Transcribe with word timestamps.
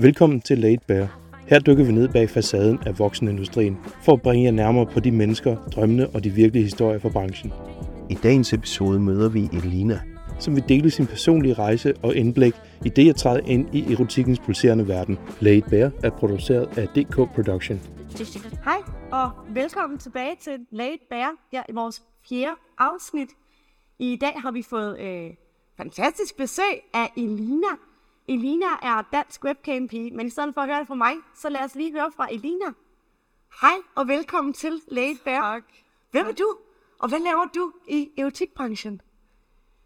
Velkommen 0.00 0.40
til 0.40 0.58
Late 0.58 0.80
Bear. 0.86 1.18
Her 1.46 1.58
dykker 1.58 1.84
vi 1.84 1.92
ned 1.92 2.08
bag 2.08 2.30
facaden 2.30 2.78
af 2.86 2.98
voksenindustrien 2.98 3.78
for 4.04 4.12
at 4.12 4.22
bringe 4.22 4.44
jer 4.44 4.50
nærmere 4.50 4.86
på 4.86 5.00
de 5.00 5.12
mennesker, 5.12 5.56
drømmene 5.74 6.08
og 6.08 6.24
de 6.24 6.30
virkelige 6.30 6.62
historier 6.62 6.98
fra 6.98 7.08
branchen. 7.08 7.52
I 8.10 8.14
dagens 8.14 8.52
episode 8.52 9.00
møder 9.00 9.28
vi 9.28 9.48
Elina. 9.52 10.00
Som 10.38 10.56
vil 10.56 10.64
dele 10.68 10.90
sin 10.90 11.06
personlige 11.06 11.54
rejse 11.54 11.94
og 12.02 12.14
indblik 12.16 12.54
i 12.84 12.88
det 12.88 13.10
at 13.10 13.16
træde 13.16 13.42
ind 13.46 13.74
i 13.74 13.92
erotikkens 13.92 14.40
pulserende 14.40 14.88
verden. 14.88 15.18
Late 15.40 15.70
Bear 15.70 15.90
er 16.02 16.10
produceret 16.10 16.78
af 16.78 16.88
DK 16.88 17.14
Production. 17.34 17.80
Hej, 18.64 18.78
og 19.12 19.30
velkommen 19.54 19.98
tilbage 19.98 20.36
til 20.40 20.58
Late 20.70 21.04
Bear, 21.10 21.32
her 21.52 21.62
i 21.68 21.72
vores 21.72 22.02
fjerde 22.28 22.56
afsnit. 22.78 23.28
I 23.98 24.18
dag 24.20 24.32
har 24.36 24.50
vi 24.50 24.62
fået 24.62 25.00
øh, 25.00 25.30
fantastisk 25.76 26.36
besøg 26.36 26.82
af 26.94 27.12
Elina. 27.16 27.87
Elina 28.28 28.66
er 28.82 29.02
dansk 29.12 29.44
webcam-pige, 29.44 30.10
men 30.10 30.26
i 30.26 30.30
stedet 30.30 30.54
for 30.54 30.60
at 30.60 30.68
høre 30.68 30.78
det 30.78 30.86
fra 30.86 30.94
mig, 30.94 31.14
så 31.34 31.48
lad 31.48 31.60
os 31.64 31.74
lige 31.74 31.92
høre 31.92 32.12
fra 32.16 32.32
Elina. 32.32 32.66
Hej, 33.60 33.74
og 33.94 34.08
velkommen 34.08 34.52
til 34.54 34.80
Late 34.88 35.18
Bear. 35.24 35.52
Tak. 35.54 35.64
Hvem 36.10 36.26
er 36.26 36.32
du, 36.32 36.56
og 36.98 37.08
hvad 37.08 37.18
laver 37.20 37.44
du 37.54 37.72
i 37.88 38.10
erotikbranchen? 38.18 39.00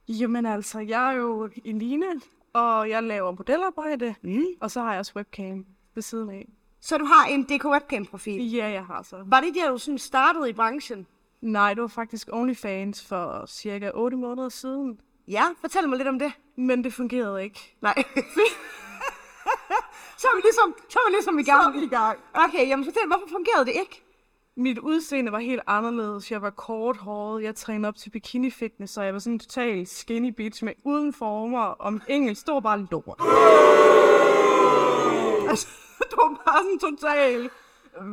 Jamen 0.08 0.46
altså, 0.46 0.78
jeg 0.80 1.08
er 1.12 1.16
jo 1.16 1.50
Elina, 1.64 2.06
og 2.52 2.90
jeg 2.90 3.02
laver 3.02 3.30
modelarbejde, 3.30 4.14
Mm. 4.22 4.44
og 4.60 4.70
så 4.70 4.80
har 4.80 4.90
jeg 4.90 4.98
også 4.98 5.12
webcam 5.16 5.66
ved 5.94 6.02
siden 6.02 6.30
af. 6.30 6.48
Så 6.80 6.98
du 6.98 7.04
har 7.04 7.26
en 7.26 7.42
DK 7.44 7.64
webcam-profil. 7.64 8.50
Ja, 8.52 8.68
jeg 8.70 8.84
har 8.86 9.02
så. 9.02 9.22
Var 9.26 9.40
det 9.40 9.54
der, 9.54 9.70
du 9.70 9.78
sådan 9.78 9.98
startede 9.98 10.50
i 10.50 10.52
branchen? 10.52 11.06
Nej, 11.40 11.74
det 11.74 11.80
var 11.82 11.88
faktisk 11.88 12.28
OnlyFans 12.32 13.06
for 13.08 13.46
cirka 13.46 13.90
8 13.94 14.16
måneder 14.16 14.48
siden, 14.48 15.00
Ja, 15.28 15.44
fortæl 15.60 15.88
mig 15.88 15.98
lidt 15.98 16.08
om 16.08 16.18
det. 16.18 16.32
men 16.56 16.84
det 16.84 16.92
fungerede 16.94 17.44
ikke. 17.44 17.76
Nej. 17.80 17.94
så 20.20 20.26
er 20.32 20.36
vi 20.36 20.42
ligesom, 20.42 20.74
så 20.88 20.98
er 20.98 21.10
vi 21.10 21.14
ligesom 21.14 21.38
i 21.38 21.42
gang. 21.42 21.62
Så 21.62 21.68
er 21.68 21.72
vi 21.72 21.84
i 21.84 21.88
gang. 21.88 22.18
Okay, 22.34 22.68
jamen 22.68 22.84
fortæl, 22.84 23.06
hvorfor 23.06 23.26
fungerede 23.28 23.66
det 23.66 23.72
ikke? 23.80 24.02
Mit 24.56 24.78
udseende 24.78 25.32
var 25.32 25.38
helt 25.38 25.62
anderledes. 25.66 26.30
Jeg 26.30 26.42
var 26.42 26.50
korthåret, 26.50 27.42
jeg 27.42 27.54
trænede 27.54 27.88
op 27.88 27.96
til 27.96 28.10
bikini 28.10 28.50
fitness, 28.50 28.92
så 28.92 29.02
jeg 29.02 29.12
var 29.12 29.18
sådan 29.18 29.32
en 29.32 29.38
total 29.38 29.86
skinny 29.86 30.28
bitch 30.28 30.64
med 30.64 30.72
uden 30.84 31.12
former, 31.12 31.60
om 31.60 32.02
engelsk 32.08 32.40
stod 32.40 32.62
bare 32.62 32.86
lort. 32.90 33.18
altså, 35.50 35.66
det 35.98 36.16
var 36.16 36.42
bare 36.46 36.62
sådan 36.62 36.96
total, 36.96 37.50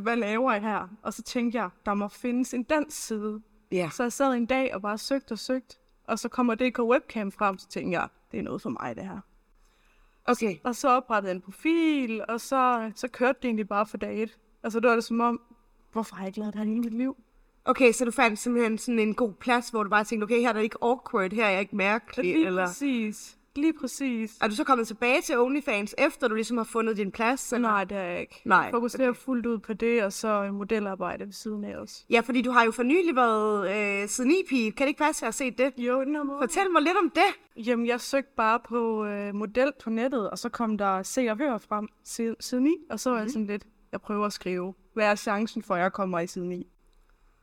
hvad 0.02 0.16
laver 0.16 0.52
jeg 0.52 0.62
her? 0.62 0.88
Og 1.04 1.14
så 1.14 1.22
tænkte 1.22 1.58
jeg, 1.58 1.70
der 1.86 1.94
må 1.94 2.08
findes 2.08 2.54
en 2.54 2.64
dansk 2.64 3.08
side. 3.08 3.42
Ja. 3.72 3.90
Så 3.94 4.04
jeg 4.04 4.14
sad 4.14 4.34
en 4.34 4.46
dag 4.46 4.76
og 4.76 4.82
bare 4.82 4.98
søgte 4.98 5.32
og 5.32 5.40
søgte, 5.40 5.76
og 6.10 6.20
så 6.20 6.30
kommer 6.30 6.56
DK 6.56 6.80
Webcam 6.80 7.32
frem, 7.32 7.58
så 7.58 7.68
tænkte 7.68 8.00
jeg, 8.00 8.08
det 8.32 8.40
er 8.40 8.44
noget 8.44 8.62
for 8.62 8.70
mig 8.70 8.96
det 8.96 9.04
her. 9.04 9.20
Okay. 10.26 10.56
Og 10.64 10.76
så 10.76 10.90
oprettede 10.90 11.30
jeg 11.30 11.36
en 11.36 11.42
profil, 11.42 12.26
og 12.28 12.42
så, 12.42 12.92
så 12.96 13.08
kørte 13.08 13.40
det 13.42 13.46
egentlig 13.46 13.68
bare 13.68 13.86
for 13.86 13.98
dag 13.98 14.24
et. 14.24 14.38
Altså 14.64 14.80
det 14.80 14.90
var 14.90 14.96
det 14.96 15.04
som 15.04 15.20
om, 15.20 15.42
hvorfor 15.92 16.16
har 16.16 16.24
jeg 16.24 16.28
ikke 16.28 16.40
lavet 16.40 16.54
det 16.54 16.60
her 16.60 16.68
hele 16.68 16.82
mit 16.82 16.94
liv? 16.94 17.18
Okay, 17.66 17.92
så 17.92 18.06
du 18.06 18.12
fandt 18.12 18.40
simpelthen 18.40 18.78
sådan 18.78 19.00
en 19.00 19.16
god 19.16 19.34
plads, 19.34 19.70
hvor 19.70 19.84
du 19.84 19.90
bare 19.90 20.04
tænkte, 20.04 20.24
okay, 20.24 20.40
her 20.40 20.50
er 20.50 20.54
det 20.54 20.62
ikke 20.62 20.78
awkward, 20.82 21.34
her 21.34 21.46
er 21.46 21.50
jeg 21.50 21.60
ikke 21.60 21.76
mærkelig, 21.76 22.26
Lige 22.26 22.46
eller... 22.46 22.66
præcis. 22.66 23.39
Lige 23.60 23.74
præcis. 23.74 24.38
Er 24.42 24.48
du 24.48 24.56
så 24.56 24.64
kommet 24.64 24.88
tilbage 24.88 25.22
til 25.22 25.40
OnlyFans, 25.40 25.96
efter 25.98 26.28
du 26.28 26.36
ligesom 26.36 26.58
har 26.58 26.64
fundet 26.64 26.98
din 26.98 27.12
plads? 27.12 27.54
Eller? 27.54 27.70
Nej, 27.70 27.84
det 27.84 27.98
er 27.98 28.02
jeg 28.04 28.22
ikke. 28.22 28.42
Nej, 28.46 28.58
Jeg 28.58 28.72
fokuserer 28.72 29.10
okay. 29.10 29.20
fuldt 29.20 29.46
ud 29.46 29.58
på 29.58 29.74
det, 29.74 30.04
og 30.04 30.14
så 30.14 30.50
modelarbejde 30.52 31.26
ved 31.26 31.34
siden 31.34 31.64
af 31.64 31.76
os. 31.76 32.06
Ja, 32.10 32.20
fordi 32.20 32.42
du 32.42 32.52
har 32.52 32.64
jo 32.66 32.72
for 32.72 32.84
nylig 32.84 33.16
været 33.16 33.72
øh, 34.04 34.10
siden 34.10 34.34
pige. 34.50 34.72
Kan 34.72 34.84
det 34.86 34.88
ikke 34.90 34.98
passe, 34.98 35.20
at 35.20 35.22
jeg 35.22 35.28
har 35.28 35.32
set 35.32 35.58
det? 35.58 35.74
Jo, 35.86 36.04
den. 36.04 36.18
Fortæl 36.42 36.72
mig 36.72 36.82
lidt 36.82 36.98
om 37.04 37.10
det. 37.16 37.66
Jamen, 37.66 37.86
jeg 37.88 38.02
søgte 38.02 38.32
bare 38.38 38.60
på 38.70 39.06
øh, 39.06 39.36
model 39.36 39.72
på 39.84 39.90
nettet, 39.90 40.30
og 40.30 40.38
så 40.38 40.50
kom 40.50 40.78
der 40.78 41.04
se 41.04 41.28
og 41.30 41.38
hør 41.38 41.58
frem 41.58 41.88
si- 42.04 42.34
siden 42.40 42.68
i, 42.68 42.76
og 42.90 43.00
så 43.00 43.10
var 43.10 43.18
Mhm. 43.18 43.24
jeg 43.24 43.32
sådan 43.32 43.48
lidt, 43.48 43.64
jeg 43.92 44.02
prøver 44.02 44.26
at 44.26 44.34
skrive. 44.34 44.74
Hvad 44.94 45.06
er 45.06 45.16
chancen 45.16 45.64
for, 45.64 45.76
at 45.76 45.82
jeg 45.82 45.94
kommer 45.94 46.20
i 46.20 46.28
siden 46.28 46.52
i? 46.52 46.68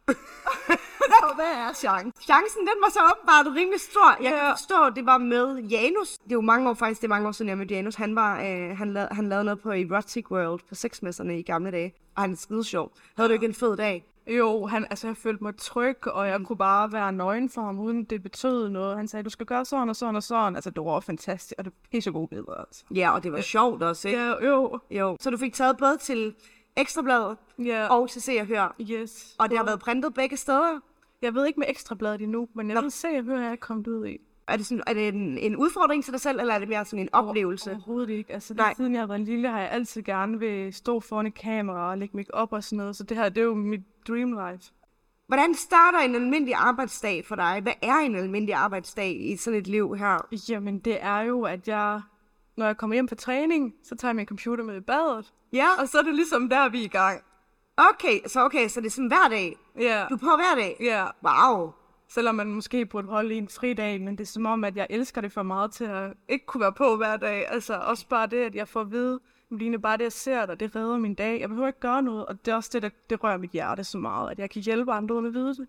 Hvad 1.36 1.52
er 1.68 1.72
chancen? 1.74 2.12
Chancen, 2.20 2.60
den 2.60 2.74
var 2.84 2.90
så 2.90 2.98
åbenbart 3.12 3.46
rimelig 3.56 3.80
stor. 3.80 4.08
Jeg 4.22 4.30
kan 4.30 4.38
Ja. 4.38 4.52
forstå, 4.52 4.90
det 4.96 5.06
var 5.06 5.18
med 5.18 5.56
Janus. 5.58 6.18
Det 6.18 6.30
er 6.30 6.34
jo 6.34 6.40
mange 6.40 6.70
år 6.70 6.74
faktisk, 6.74 7.00
det 7.00 7.06
er 7.06 7.08
mange 7.08 7.28
år 7.28 7.32
siden, 7.32 7.48
jeg 7.48 7.58
mødte 7.58 7.74
Janus. 7.74 7.94
Han, 7.94 8.16
var, 8.16 8.40
øh, 8.40 8.76
han, 8.78 8.92
lavede, 8.92 9.08
han 9.14 9.28
lavede 9.28 9.44
noget 9.44 9.60
på 9.60 9.70
Erotic 9.70 10.30
World 10.30 10.60
på 10.68 10.74
sexmesserne 10.74 11.38
i 11.38 11.42
gamle 11.42 11.70
dage. 11.70 11.94
Og 12.16 12.22
han 12.22 12.32
er 12.32 12.36
skide 12.36 12.64
sjov. 12.64 12.92
Havde 13.16 13.28
du 13.28 13.32
ikke 13.34 13.46
en 13.46 13.54
fed 13.54 13.76
dag? 13.76 14.04
Jo, 14.26 14.66
han, 14.66 14.86
altså, 14.90 15.06
jeg 15.06 15.16
følte 15.16 15.44
mig 15.44 15.56
tryg, 15.58 16.06
og 16.06 16.24
Mm. 16.24 16.30
jeg 16.30 16.40
kunne 16.46 16.56
bare 16.58 16.92
være 16.92 17.12
nøgen 17.12 17.50
for 17.50 17.62
ham, 17.62 17.78
uden 17.78 18.04
det 18.04 18.22
betød 18.22 18.68
noget. 18.68 18.96
Han 18.96 19.08
sagde, 19.08 19.22
du 19.24 19.30
skal 19.30 19.46
gøre 19.46 19.64
sådan 19.64 19.88
og 19.88 19.96
sådan 19.96 20.16
og 20.16 20.22
sådan. 20.22 20.54
Altså, 20.56 20.70
det 20.70 20.84
var 20.84 21.00
fantastisk, 21.00 21.54
og 21.58 21.64
det 21.64 21.72
var 21.72 21.88
pisse 21.90 22.10
gode 22.12 22.28
billeder, 22.28 22.54
altså. 22.54 22.84
Ja, 22.94 23.10
og 23.10 23.22
det 23.22 23.32
var 23.32 23.40
sjovt 23.40 23.82
også, 23.82 24.08
ikke? 24.08 24.20
Ja, 24.20 24.44
jo. 24.46 24.78
Jo. 24.90 25.16
Så 25.20 25.30
du 25.30 25.36
fik 25.36 25.54
taget 25.54 25.76
både 25.76 25.96
til 25.96 26.34
Ekstrabladet 26.76 27.36
Ja, 27.58 27.86
og 27.88 28.10
til 28.10 28.22
Se 28.22 28.38
og 28.40 28.46
Hør. 28.46 28.74
yes. 28.90 29.36
Og 29.38 29.48
det 29.50 29.58
har 29.58 29.64
været 29.64 29.80
printet 29.80 30.14
begge 30.14 30.36
steder. 30.36 30.80
Jeg 31.22 31.34
ved 31.34 31.46
ikke 31.46 31.60
med 31.60 31.66
ekstrabladet 31.70 32.20
endnu, 32.22 32.48
men 32.54 32.70
jeg 32.70 32.82
vil 32.82 32.90
se, 32.90 33.08
at 33.08 33.26
jeg 33.26 33.44
er 33.52 33.56
kommet 33.56 33.86
ud 33.86 34.06
i. 34.06 34.18
Er 34.48 34.56
det, 34.56 34.66
sådan, 34.66 34.84
er 34.86 34.94
det 34.94 35.08
en, 35.08 35.38
en 35.38 35.56
udfordring 35.56 36.04
til 36.04 36.12
dig 36.12 36.20
selv, 36.20 36.40
eller 36.40 36.54
er 36.54 36.58
det 36.58 36.68
mere 36.68 36.84
sådan 36.84 36.98
en 36.98 37.08
oplevelse? 37.12 37.70
Overhovedet 37.70 38.10
ikke. 38.10 38.32
Altså, 38.32 38.54
Nej. 38.54 38.74
siden 38.76 38.94
jeg 38.94 39.08
var 39.08 39.16
lille, 39.16 39.48
har 39.48 39.60
jeg 39.60 39.70
altid 39.70 40.02
gerne 40.02 40.38
vil 40.38 40.74
stå 40.74 41.00
foran 41.00 41.26
et 41.26 41.34
kamera 41.34 41.90
og 41.90 41.98
lægge 41.98 42.16
mig 42.16 42.24
op 42.34 42.52
og 42.52 42.64
sådan 42.64 42.76
noget. 42.76 42.96
Så 42.96 43.04
det 43.04 43.16
her, 43.16 43.28
det 43.28 43.38
er 43.40 43.44
jo 43.44 43.54
mit 43.54 43.80
dream 44.08 44.32
life. 44.32 44.72
Hvordan 45.26 45.54
starter 45.54 45.98
en 45.98 46.14
almindelig 46.14 46.54
arbejdsdag 46.54 47.24
for 47.26 47.36
dig? 47.36 47.60
Hvad 47.62 47.72
er 47.82 47.96
en 47.96 48.14
almindelig 48.16 48.54
arbejdsdag 48.54 49.20
i 49.20 49.36
sådan 49.36 49.58
et 49.60 49.66
liv 49.66 49.96
her? 49.96 50.28
Jamen, 50.48 50.78
det 50.78 50.98
er 51.02 51.20
jo, 51.20 51.42
at 51.42 51.68
jeg, 51.68 52.00
når 52.56 52.66
jeg 52.66 52.76
kommer 52.76 52.94
hjem 52.94 53.08
fra 53.08 53.16
træning, 53.16 53.74
så 53.84 53.96
tager 53.96 54.10
jeg 54.10 54.16
min 54.16 54.26
computer 54.26 54.64
med 54.64 54.76
i 54.76 54.80
badet. 54.80 55.32
Ja, 55.52 55.68
Og 55.78 55.88
så 55.88 55.98
er 55.98 56.02
det 56.02 56.14
ligesom 56.14 56.48
der, 56.48 56.68
vi 56.68 56.80
er 56.80 56.84
i 56.84 56.88
gang. 56.88 57.22
okay, 57.76 58.20
så 58.26 58.44
okay, 58.44 58.68
så 58.68 58.80
det 58.80 58.86
er 58.86 58.90
sådan 58.90 59.08
hver 59.08 59.28
dag. 59.30 59.56
Ja, 59.78 60.06
Du 60.08 60.14
er 60.14 60.18
på 60.18 60.26
hver 60.36 60.54
dag? 60.56 60.76
ja. 60.80 61.06
Wow. 61.24 61.72
Selvom 62.08 62.34
man 62.34 62.46
måske 62.52 62.86
burde 62.86 63.08
holde 63.08 63.34
i 63.34 63.38
en 63.38 63.48
fridag, 63.48 64.00
men 64.00 64.18
det 64.18 64.20
er 64.24 64.26
som 64.26 64.46
om, 64.46 64.64
at 64.64 64.76
jeg 64.76 64.86
elsker 64.90 65.20
det 65.20 65.32
for 65.32 65.42
meget 65.42 65.72
til 65.72 65.84
at 65.84 66.12
ikke 66.28 66.46
kunne 66.46 66.60
være 66.60 66.72
på 66.72 66.96
hver 66.96 67.16
dag. 67.16 67.48
Altså 67.48 67.74
også 67.74 68.08
bare 68.08 68.26
det, 68.26 68.36
at 68.36 68.54
jeg 68.54 68.68
får 68.68 68.80
at 68.80 68.90
vide, 68.90 69.20
Line, 69.50 69.78
bare 69.78 69.96
det, 69.96 70.02
jeg 70.02 70.12
ser 70.12 70.46
dig, 70.46 70.60
det 70.60 70.76
redder 70.76 70.98
min 70.98 71.14
dag. 71.14 71.40
Jeg 71.40 71.48
behøver 71.48 71.66
ikke 71.68 71.80
gøre 71.80 72.02
noget, 72.02 72.26
og 72.26 72.44
det 72.44 72.52
er 72.52 72.56
også 72.56 72.70
det, 72.72 72.82
der 72.82 72.88
det 73.10 73.24
rører 73.24 73.36
mit 73.36 73.50
hjerte 73.50 73.84
så 73.84 73.98
meget, 73.98 74.30
at 74.30 74.38
jeg 74.38 74.50
kan 74.50 74.62
hjælpe 74.62 74.92
andre 74.92 75.14
uden 75.14 75.26
at 75.26 75.34
vide 75.34 75.54
det. 75.54 75.66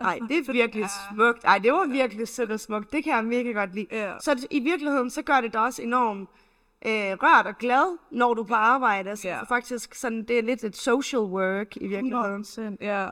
Nej, 0.00 0.18
det 0.28 0.48
er 0.48 0.52
virkelig 0.52 0.86
smukt. 1.12 1.44
Ej, 1.44 1.58
det 1.58 1.72
var 1.72 1.86
virkelig 1.86 2.28
sødt 2.28 2.50
og 2.50 2.60
smukt. 2.60 2.92
Det 2.92 3.04
kan 3.04 3.12
jeg 3.12 3.30
virkelig 3.30 3.54
godt 3.54 3.74
lide. 3.74 3.86
Ja. 3.92 4.12
Så 4.20 4.46
i 4.50 4.60
virkeligheden, 4.60 5.10
så 5.10 5.22
gør 5.22 5.40
det 5.40 5.52
dig 5.52 5.62
også 5.62 5.82
enormt 5.82 6.28
øh, 6.86 6.92
rørt 6.92 7.46
og 7.46 7.58
glad, 7.58 7.98
når 8.10 8.34
du 8.34 8.42
er 8.42 8.46
på 8.46 8.54
arbejde. 8.54 9.10
Altså, 9.10 9.28
Ja. 9.28 9.42
Faktisk 9.44 9.94
sådan, 9.94 10.24
det 10.24 10.38
er 10.38 10.42
lidt 10.42 10.64
et 10.64 10.76
social 10.76 11.22
work 11.22 11.76
i 11.76 11.86
virkeligheden. 11.86 12.42
100%, 12.42 12.84
ja. 12.84 13.08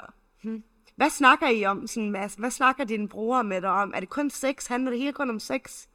Hvad 0.97 1.11
snakker 1.11 1.49
I 1.49 1.65
om? 1.65 1.87
Sådan, 1.87 2.11
hvad, 2.11 2.39
hvad 2.39 2.51
snakker 2.51 2.85
dine 2.85 3.09
brugere 3.09 3.45
med 3.45 3.61
dig 3.61 3.71
om? 3.71 3.93
Er 3.95 4.01
det 4.01 4.09
kun 4.09 4.31
sex? 4.31 4.67
Handler 4.67 4.91
det 4.91 5.01
hele 5.01 5.13
kun 5.13 5.31
om 5.31 5.39
sex? 5.39 5.87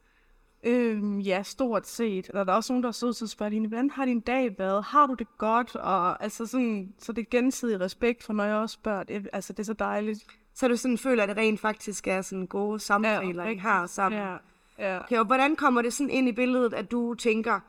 Øhm, 0.64 1.18
ja, 1.18 1.42
stort 1.42 1.86
set. 1.86 2.30
Der 2.32 2.44
er 2.44 2.52
også 2.52 2.72
nogen, 2.72 2.82
der 2.82 2.88
er 2.88 2.92
søde 2.92 3.12
til 3.12 3.24
at 3.24 3.30
spørge, 3.30 3.50
Line, 3.50 3.68
hvordan 3.68 3.90
har 3.90 4.04
din 4.04 4.20
dag 4.20 4.58
været? 4.58 4.84
Har 4.84 5.06
du 5.06 5.14
det 5.14 5.38
godt? 5.38 5.76
Og 5.76 6.22
altså 6.22 6.46
sådan, 6.46 6.94
så 6.98 7.12
det 7.12 7.22
er 7.22 7.30
gensidig 7.30 7.80
respekt 7.80 8.22
for, 8.22 8.32
når 8.32 8.44
jeg 8.44 8.56
også 8.56 8.72
spørger. 8.72 9.02
Det, 9.02 9.28
altså, 9.32 9.52
det 9.52 9.58
er 9.58 9.64
så 9.64 9.72
dejligt. 9.72 10.24
Så 10.60 10.68
du 10.68 10.76
sådan 10.76 10.98
føler, 10.98 11.22
at 11.22 11.28
det 11.28 11.36
rent 11.36 11.60
faktisk 11.60 12.06
er 12.06 12.22
sådan 12.22 12.46
gode 12.46 12.80
samtaler, 12.80 13.20
I 13.22 13.38
rigtigt. 13.48 13.60
har 13.60 13.86
sammen? 13.86 14.20
Ja, 14.20 14.36
ja. 14.78 15.00
Okay, 15.00 15.18
og 15.18 15.24
hvordan 15.24 15.56
kommer 15.56 15.82
det 15.82 15.92
sådan 15.92 16.10
ind 16.10 16.28
i 16.28 16.32
billedet, 16.32 16.74
at 16.74 16.90
du 16.90 17.14
tænker, 17.14 17.60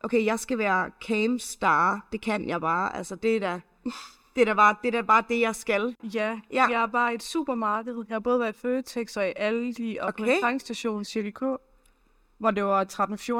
okay, 0.00 0.24
jeg 0.24 0.38
skal 0.38 0.58
være 0.58 0.90
camstar, 1.06 2.08
det 2.12 2.20
kan 2.20 2.48
jeg 2.48 2.60
bare, 2.60 2.96
altså 2.96 3.16
det 3.16 3.36
er 3.36 3.40
da, 3.40 3.60
det 4.36 4.40
er 4.40 4.44
da 4.44 4.54
bare, 4.54 4.74
det 4.82 4.88
er 4.88 4.92
da 4.92 5.06
bare 5.06 5.22
det, 5.28 5.40
jeg 5.40 5.56
skal. 5.56 5.96
Ja, 6.02 6.08
Ja. 6.18 6.38
ja, 6.52 6.66
jeg 6.70 6.82
er 6.82 6.86
bare 6.86 7.12
i 7.12 7.14
et 7.14 7.22
supermarked. 7.22 7.96
Jeg 8.08 8.14
har 8.14 8.20
både 8.20 8.40
været 8.40 8.56
i 8.56 8.58
Føtex 8.58 9.16
og 9.16 9.28
i 9.28 9.32
Aldi 9.36 9.98
og 10.00 10.08
okay. 10.08 10.16
på 10.18 10.22
Okay. 10.22 10.34
en 10.36 10.42
tankstation 10.42 11.04
CLK, 11.04 11.40
hvor 12.38 12.50
det 12.50 12.64
var 12.64 12.84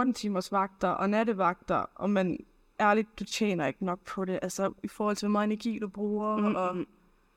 13-14 0.09 0.13
timers 0.13 0.53
vagter 0.53 0.89
og 0.89 1.11
nattevagter, 1.11 1.85
og 1.95 2.11
man 2.11 2.39
ærligt, 2.81 3.19
du 3.19 3.25
tjener 3.25 3.67
ikke 3.67 3.85
nok 3.85 4.01
på 4.01 4.25
det. 4.25 4.39
Altså 4.43 4.73
i 4.83 4.89
forhold 4.89 5.17
til, 5.17 5.27
hvor 5.29 5.33
meget 5.33 5.47
energi 5.47 5.79
du 5.79 5.89
bruger. 5.89 6.37
Mm, 6.37 6.55
og 6.55 6.77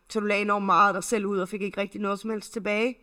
Så 0.09 0.19
du 0.19 0.25
lagde 0.25 0.41
enormt 0.41 0.65
meget 0.65 0.87
af 0.87 0.93
dig 0.93 1.03
selv 1.03 1.25
ud, 1.25 1.39
og 1.39 1.49
fik 1.49 1.61
ikke 1.61 1.81
rigtig 1.81 2.01
noget 2.01 2.19
som 2.19 2.29
helst 2.29 2.53
tilbage. 2.53 2.97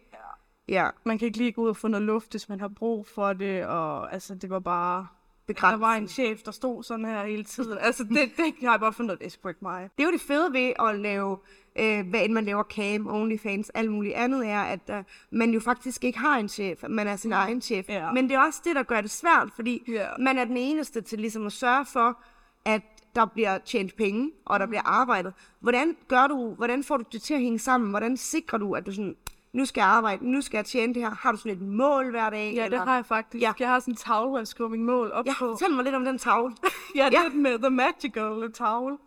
Ja, 0.68 0.88
man 1.04 1.18
kan 1.18 1.26
ikke 1.26 1.38
lige 1.38 1.52
gå 1.52 1.62
ud 1.62 1.68
og 1.68 1.76
få 1.76 1.88
noget 1.88 2.06
luft, 2.06 2.30
hvis 2.30 2.48
man 2.48 2.60
har 2.60 2.68
brug 2.68 3.06
for 3.06 3.32
det. 3.32 3.66
Og 3.66 4.12
altså, 4.12 4.34
det 4.34 4.50
var 4.50 4.58
bare... 4.60 5.06
Der 5.48 5.54
begrænset. 5.54 5.80
var 5.80 5.94
en 5.94 6.08
chef, 6.08 6.42
der 6.42 6.50
stod 6.50 6.82
sådan 6.82 7.04
her 7.04 7.24
hele 7.26 7.44
tiden. 7.44 7.78
Altså, 7.80 8.04
det, 8.04 8.16
det 8.36 8.54
har 8.62 8.70
jeg 8.70 8.80
bare 8.80 8.92
fundet, 8.92 9.18
det 9.18 9.38
er 9.44 9.48
ikke 9.48 9.58
mig. 9.62 9.90
Det 9.98 10.02
er 10.02 10.06
jo 10.06 10.12
det 10.12 10.20
fede 10.20 10.52
ved 10.52 10.72
at 10.88 10.98
lave, 11.00 11.38
øh, 11.76 12.08
hvad 12.10 12.24
end 12.24 12.32
man 12.32 12.44
laver 12.44 12.62
cam, 12.62 13.06
OnlyFans, 13.06 13.70
alt 13.70 13.90
muligt 13.92 14.14
andet, 14.14 14.46
er, 14.46 14.60
at 14.62 14.80
øh, 14.90 15.04
man 15.30 15.50
jo 15.50 15.60
faktisk 15.60 16.04
ikke 16.04 16.18
har 16.18 16.36
en 16.38 16.48
chef. 16.48 16.82
Man 16.88 17.06
er 17.08 17.16
sin 17.16 17.32
egen 17.32 17.60
chef. 17.60 17.88
Ja. 17.88 18.12
Men 18.12 18.28
det 18.28 18.34
er 18.34 18.40
også 18.40 18.60
det, 18.64 18.76
der 18.76 18.82
gør 18.82 19.00
det 19.00 19.10
svært, 19.10 19.48
fordi 19.54 19.82
Ja. 19.88 20.06
man 20.18 20.38
er 20.38 20.44
den 20.44 20.56
eneste 20.56 21.00
til 21.00 21.18
ligesom 21.18 21.46
at 21.46 21.52
sørge 21.52 21.86
for, 21.86 22.18
at 22.64 22.82
der 23.14 23.24
bliver 23.26 23.58
tjent 23.58 23.96
penge, 23.96 24.30
og 24.44 24.60
der 24.60 24.66
bliver 24.66 24.82
arbejdet. 24.84 25.32
Hvordan 25.60 25.96
gør 26.08 26.26
du, 26.26 26.54
hvordan 26.54 26.84
får 26.84 26.96
du 26.96 27.04
det 27.12 27.22
til 27.22 27.34
at 27.34 27.40
hænge 27.40 27.58
sammen? 27.58 27.90
Hvordan 27.90 28.16
sikrer 28.16 28.58
du, 28.58 28.72
at 28.74 28.86
du 28.86 28.92
sådan, 28.92 29.16
nu 29.52 29.64
skal 29.64 29.80
jeg 29.80 29.88
arbejde, 29.88 30.30
nu 30.30 30.40
skal 30.40 30.58
jeg 30.58 30.64
tjene 30.64 30.94
det 30.94 31.02
her. 31.02 31.10
Har 31.10 31.32
du 31.32 31.38
sådan 31.38 31.52
et 31.52 31.60
mål 31.62 32.10
hver 32.10 32.30
dag? 32.30 32.52
Ja, 32.54 32.68
det 32.68 32.78
har 32.78 32.94
jeg 32.94 33.06
faktisk. 33.06 33.42
Ja. 33.42 33.52
Jeg 33.58 33.68
har 33.68 33.80
sådan 33.80 33.92
en 33.92 33.96
tavle, 33.96 34.28
hvor 34.28 34.38
jeg 34.38 34.46
skriver 34.46 34.70
mine 34.70 34.84
mål 34.84 35.10
op 35.12 35.26
Ja, 35.26 35.32
på. 35.38 35.46
fortæl 35.58 35.70
mig 35.74 35.84
lidt 35.84 35.94
om 35.94 36.04
den 36.04 36.18
tavle. 36.18 36.54
Ja, 36.96 37.04
det 37.06 37.12
Ja. 37.12 37.24
er 37.24 37.28
den 37.28 37.42
med 37.42 37.58
The 37.58 37.70
Magical 37.70 38.52
tavle. 38.52 38.98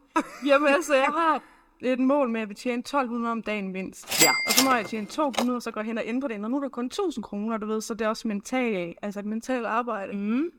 Jamen 0.45 0.67
altså, 0.67 0.95
jeg 0.95 1.05
har 1.15 1.41
et 1.81 1.99
mål 1.99 2.29
med, 2.29 2.35
at 2.35 2.41
jeg 2.41 2.49
vil 2.49 2.55
tjene 2.57 2.79
1200 2.79 3.31
om 3.31 3.41
dagen 3.41 3.71
mindst. 3.71 4.23
Ja. 4.23 4.29
Og 4.47 4.51
så 4.51 4.65
når 4.65 4.75
jeg 4.75 4.85
tjene 4.85 5.05
200, 5.07 5.61
så 5.61 5.71
går 5.71 5.81
jeg 5.81 5.85
hen 5.85 5.97
og 5.97 6.03
ændrer 6.07 6.27
det. 6.27 6.43
Og 6.43 6.51
nu 6.51 6.57
er 6.57 6.61
der 6.61 6.69
kun 6.69 6.85
1000 6.85 7.23
kroner, 7.23 7.57
du 7.57 7.65
ved, 7.65 7.81
så 7.81 7.93
det 7.93 8.05
er 8.05 8.09
også 8.09 8.27
mentalt, 8.27 8.97
altså 9.01 9.19
et 9.19 9.25
mentalt 9.25 9.65
arbejde. 9.65 10.13
Mm. 10.17 10.49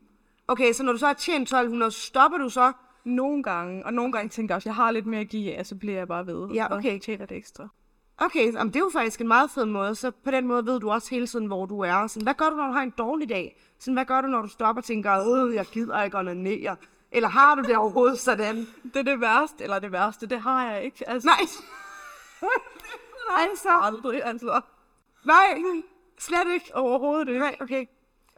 Okay, 0.48 0.72
så 0.72 0.82
når 0.82 0.92
du 0.92 0.98
så 0.98 1.06
har 1.06 1.14
tjent 1.14 1.42
1200, 1.42 1.90
stopper 1.90 2.38
du 2.38 2.48
så? 2.48 2.72
Nogle 3.06 3.42
gange, 3.42 3.86
og 3.86 3.94
nogle 3.94 4.12
gange 4.12 4.28
tænker 4.28 4.54
jeg 4.54 4.56
også, 4.56 4.68
jeg 4.68 4.74
har 4.74 4.90
lidt 4.90 5.06
mere 5.06 5.20
at 5.20 5.28
give 5.28 5.54
af, 5.54 5.66
så 5.66 5.74
bliver 5.74 5.96
jeg 5.96 6.08
bare 6.08 6.26
ved. 6.26 6.48
Ja, 6.48 6.76
okay. 6.76 6.96
Og 6.96 7.02
tjener 7.02 7.26
det 7.26 7.36
ekstra. 7.36 7.68
Okay, 8.18 8.52
jamen, 8.52 8.66
det 8.66 8.76
er 8.76 8.80
jo 8.80 8.90
faktisk 8.92 9.20
en 9.20 9.28
meget 9.28 9.50
fed 9.50 9.64
måde. 9.64 9.94
Så 9.94 10.10
på 10.10 10.30
den 10.30 10.46
måde 10.46 10.66
ved 10.66 10.80
du 10.80 10.90
også 10.90 11.10
hele 11.10 11.26
tiden, 11.26 11.46
hvor 11.46 11.66
du 11.66 11.80
er. 11.80 12.06
Sådan, 12.06 12.22
hvad 12.22 12.34
gør 12.34 12.50
du, 12.50 12.56
når 12.56 12.66
du 12.66 12.72
har 12.72 12.82
en 12.82 12.94
dårlig 12.98 13.28
dag? 13.28 13.56
Sådan, 13.78 13.94
hvad 13.94 14.04
gør 14.04 14.20
du, 14.20 14.26
når 14.26 14.42
du 14.42 14.48
stopper 14.48 14.82
og 14.82 14.84
tænker, 14.84 15.44
øh, 15.44 15.54
jeg 15.54 15.66
gider 15.66 16.02
ikke 16.02 16.18
onanere? 16.18 16.76
Eller 17.12 17.28
har 17.28 17.54
du 17.54 17.62
det 17.62 17.76
overhovedet 17.76 18.18
sådan? 18.18 18.66
Det 18.84 18.96
er 18.96 19.02
det 19.02 19.20
værste, 19.20 19.64
eller 19.64 19.78
det 19.78 19.92
værste, 19.92 20.26
det 20.26 20.40
har 20.40 20.70
jeg 20.72 20.84
ikke. 20.84 21.08
Altså, 21.08 21.28
Nej. 21.28 21.40
altså, 23.50 23.68
aldrig, 23.82 24.24
altså. 24.24 24.60
nej, 25.24 25.62
slet 26.18 26.54
ikke. 26.54 26.70
Overhovedet 26.74 27.28
ikke. 27.28 27.40
Nej, 27.40 27.56
okay. 27.60 27.86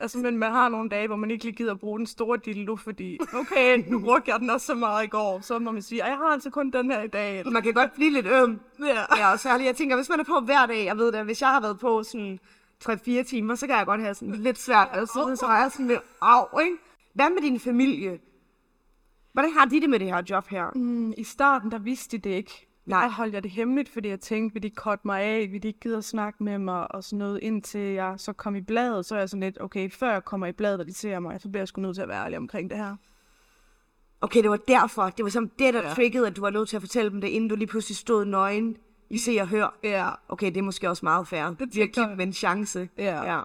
Altså, 0.00 0.18
men 0.18 0.38
man 0.38 0.52
har 0.52 0.68
nogle 0.68 0.88
dage, 0.88 1.06
hvor 1.06 1.16
man 1.16 1.30
ikke 1.30 1.44
lige 1.44 1.54
gider 1.56 1.72
at 1.72 1.80
bruge 1.80 1.98
den 1.98 2.06
store 2.06 2.38
dildo, 2.44 2.76
fordi, 2.76 3.18
okay, 3.34 3.84
nu 3.88 4.00
brugte 4.00 4.30
jeg 4.30 4.40
den 4.40 4.50
også 4.50 4.66
så 4.66 4.74
meget 4.74 5.04
i 5.04 5.08
går, 5.08 5.40
så 5.42 5.58
må 5.58 5.70
man 5.70 5.82
sige, 5.82 6.00
"Ej, 6.00 6.08
jeg 6.08 6.16
har 6.16 6.24
altså 6.24 6.50
kun 6.50 6.70
den 6.70 6.90
her 6.90 7.02
i 7.02 7.06
dag. 7.08 7.48
Man 7.52 7.62
kan 7.62 7.74
godt 7.74 7.92
blive 7.94 8.10
lidt 8.10 8.26
øm. 8.26 8.60
Ja. 8.86 9.16
Ja, 9.16 9.32
og 9.32 9.40
særligt, 9.40 9.66
jeg 9.66 9.76
tænker, 9.76 9.96
hvis 9.96 10.08
man 10.08 10.20
er 10.20 10.24
på 10.24 10.40
hver 10.40 10.66
dag, 10.66 10.84
jeg 10.84 10.96
ved 10.96 11.12
det, 11.12 11.24
hvis 11.24 11.40
jeg 11.42 11.48
har 11.50 11.60
været 11.60 11.78
på 11.78 12.02
sådan 12.02 12.38
3-4 12.80 13.22
timer, 13.22 13.54
så 13.54 13.66
kan 13.66 13.76
jeg 13.76 13.86
godt 13.86 14.00
have 14.00 14.14
sådan 14.14 14.34
lidt 14.34 14.58
svært 14.58 14.88
at 14.92 15.08
sidde, 15.08 15.36
så 15.36 15.46
er 15.46 15.60
jeg 15.60 15.70
sådan 15.72 15.86
lidt, 15.88 16.00
af, 16.22 16.44
ikke? 16.64 16.76
Hvad 17.14 17.30
med 17.30 17.42
din 17.42 17.60
familie? 17.60 18.18
Hvordan 19.32 19.50
har 19.52 19.64
de 19.64 19.80
det 19.80 19.90
med 19.90 19.98
det 19.98 20.06
her 20.08 20.22
job 20.30 20.48
her? 20.48 20.70
Mm, 20.74 21.12
I 21.16 21.24
starten, 21.24 21.70
der 21.70 21.78
vidste 21.78 22.18
de 22.18 22.28
det 22.28 22.36
ikke. 22.36 22.67
Nej. 22.88 23.08
Holdt 23.08 23.34
jeg 23.34 23.42
det 23.42 23.50
hemmeligt, 23.50 23.88
fordi 23.88 24.08
jeg 24.08 24.20
tænkte, 24.20 24.54
vil 24.54 24.62
de 24.62 24.70
korte 24.70 25.02
mig 25.04 25.22
af, 25.22 25.48
vil 25.52 25.62
de 25.62 25.68
ikke 25.68 25.80
gide 25.80 25.96
at 25.96 26.04
snakke 26.04 26.44
med 26.44 26.58
mig 26.58 26.94
og 26.94 27.04
sådan 27.04 27.18
noget, 27.18 27.38
indtil 27.42 27.80
jeg 27.80 28.14
så 28.16 28.32
kom 28.32 28.56
i 28.56 28.60
bladet, 28.60 29.06
så 29.06 29.14
er 29.14 29.18
jeg 29.18 29.28
sådan 29.28 29.42
lidt, 29.42 29.60
okay, 29.60 29.90
før 29.90 30.12
jeg 30.12 30.24
kommer 30.24 30.46
i 30.46 30.52
bladet, 30.52 30.80
og 30.80 30.86
de 30.86 30.92
ser 30.94 31.18
mig, 31.18 31.40
så 31.40 31.48
bliver 31.48 31.60
jeg 31.60 31.68
sgu 31.68 31.80
nødt 31.80 31.94
til 31.94 32.02
at 32.02 32.08
være 32.08 32.24
ærlig 32.24 32.38
omkring 32.38 32.70
det 32.70 32.78
her. 32.78 32.96
Okay, 34.20 34.42
det 34.42 34.50
var 34.50 34.56
derfor. 34.56 35.10
Det 35.10 35.24
var 35.24 35.30
som 35.30 35.48
det, 35.48 35.74
der 35.74 35.82
Ja. 35.88 35.94
triggede, 35.94 36.26
at 36.26 36.36
du 36.36 36.40
var 36.40 36.50
nødt 36.50 36.68
til 36.68 36.76
at 36.76 36.82
fortælle 36.82 37.10
dem 37.10 37.20
det, 37.20 37.28
inden 37.28 37.50
du 37.50 37.56
lige 37.56 37.66
pludselig 37.68 37.96
stod 37.96 38.24
nøgen 38.24 38.76
i 39.10 39.18
se 39.18 39.38
og 39.40 39.48
hør. 39.48 39.78
Ja. 39.82 40.10
Okay, 40.28 40.46
det 40.46 40.56
er 40.56 40.62
måske 40.62 40.88
også 40.88 41.04
meget 41.06 41.28
fair. 41.28 41.44
Det 41.44 41.74
Vi 41.74 41.80
har 41.80 41.86
givet 41.86 42.08
dem 42.08 42.20
en 42.20 42.32
chance. 42.32 42.88
Ja. 42.98 43.34
ja. 43.34 43.40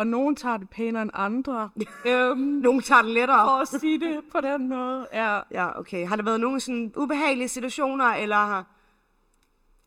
Og 0.00 0.06
nogen 0.06 0.36
tager 0.36 0.56
det 0.56 0.70
pænere 0.70 1.02
end 1.02 1.10
andre. 1.14 1.70
øhm, 2.06 2.38
Nogle 2.38 2.82
tager 2.82 3.02
det 3.02 3.10
lettere. 3.10 3.46
for 3.46 3.60
at 3.60 3.68
sige 3.80 4.00
det 4.00 4.20
på 4.32 4.40
den 4.40 4.68
måde. 4.68 5.06
Ja. 5.12 5.40
Ja, 5.50 5.78
okay. 5.80 6.06
Har 6.06 6.16
der 6.16 6.22
været 6.22 6.40
nogle 6.40 6.60
sådan 6.60 6.92
ubehagelige 6.96 7.48
situationer, 7.48 8.04
eller 8.04 8.64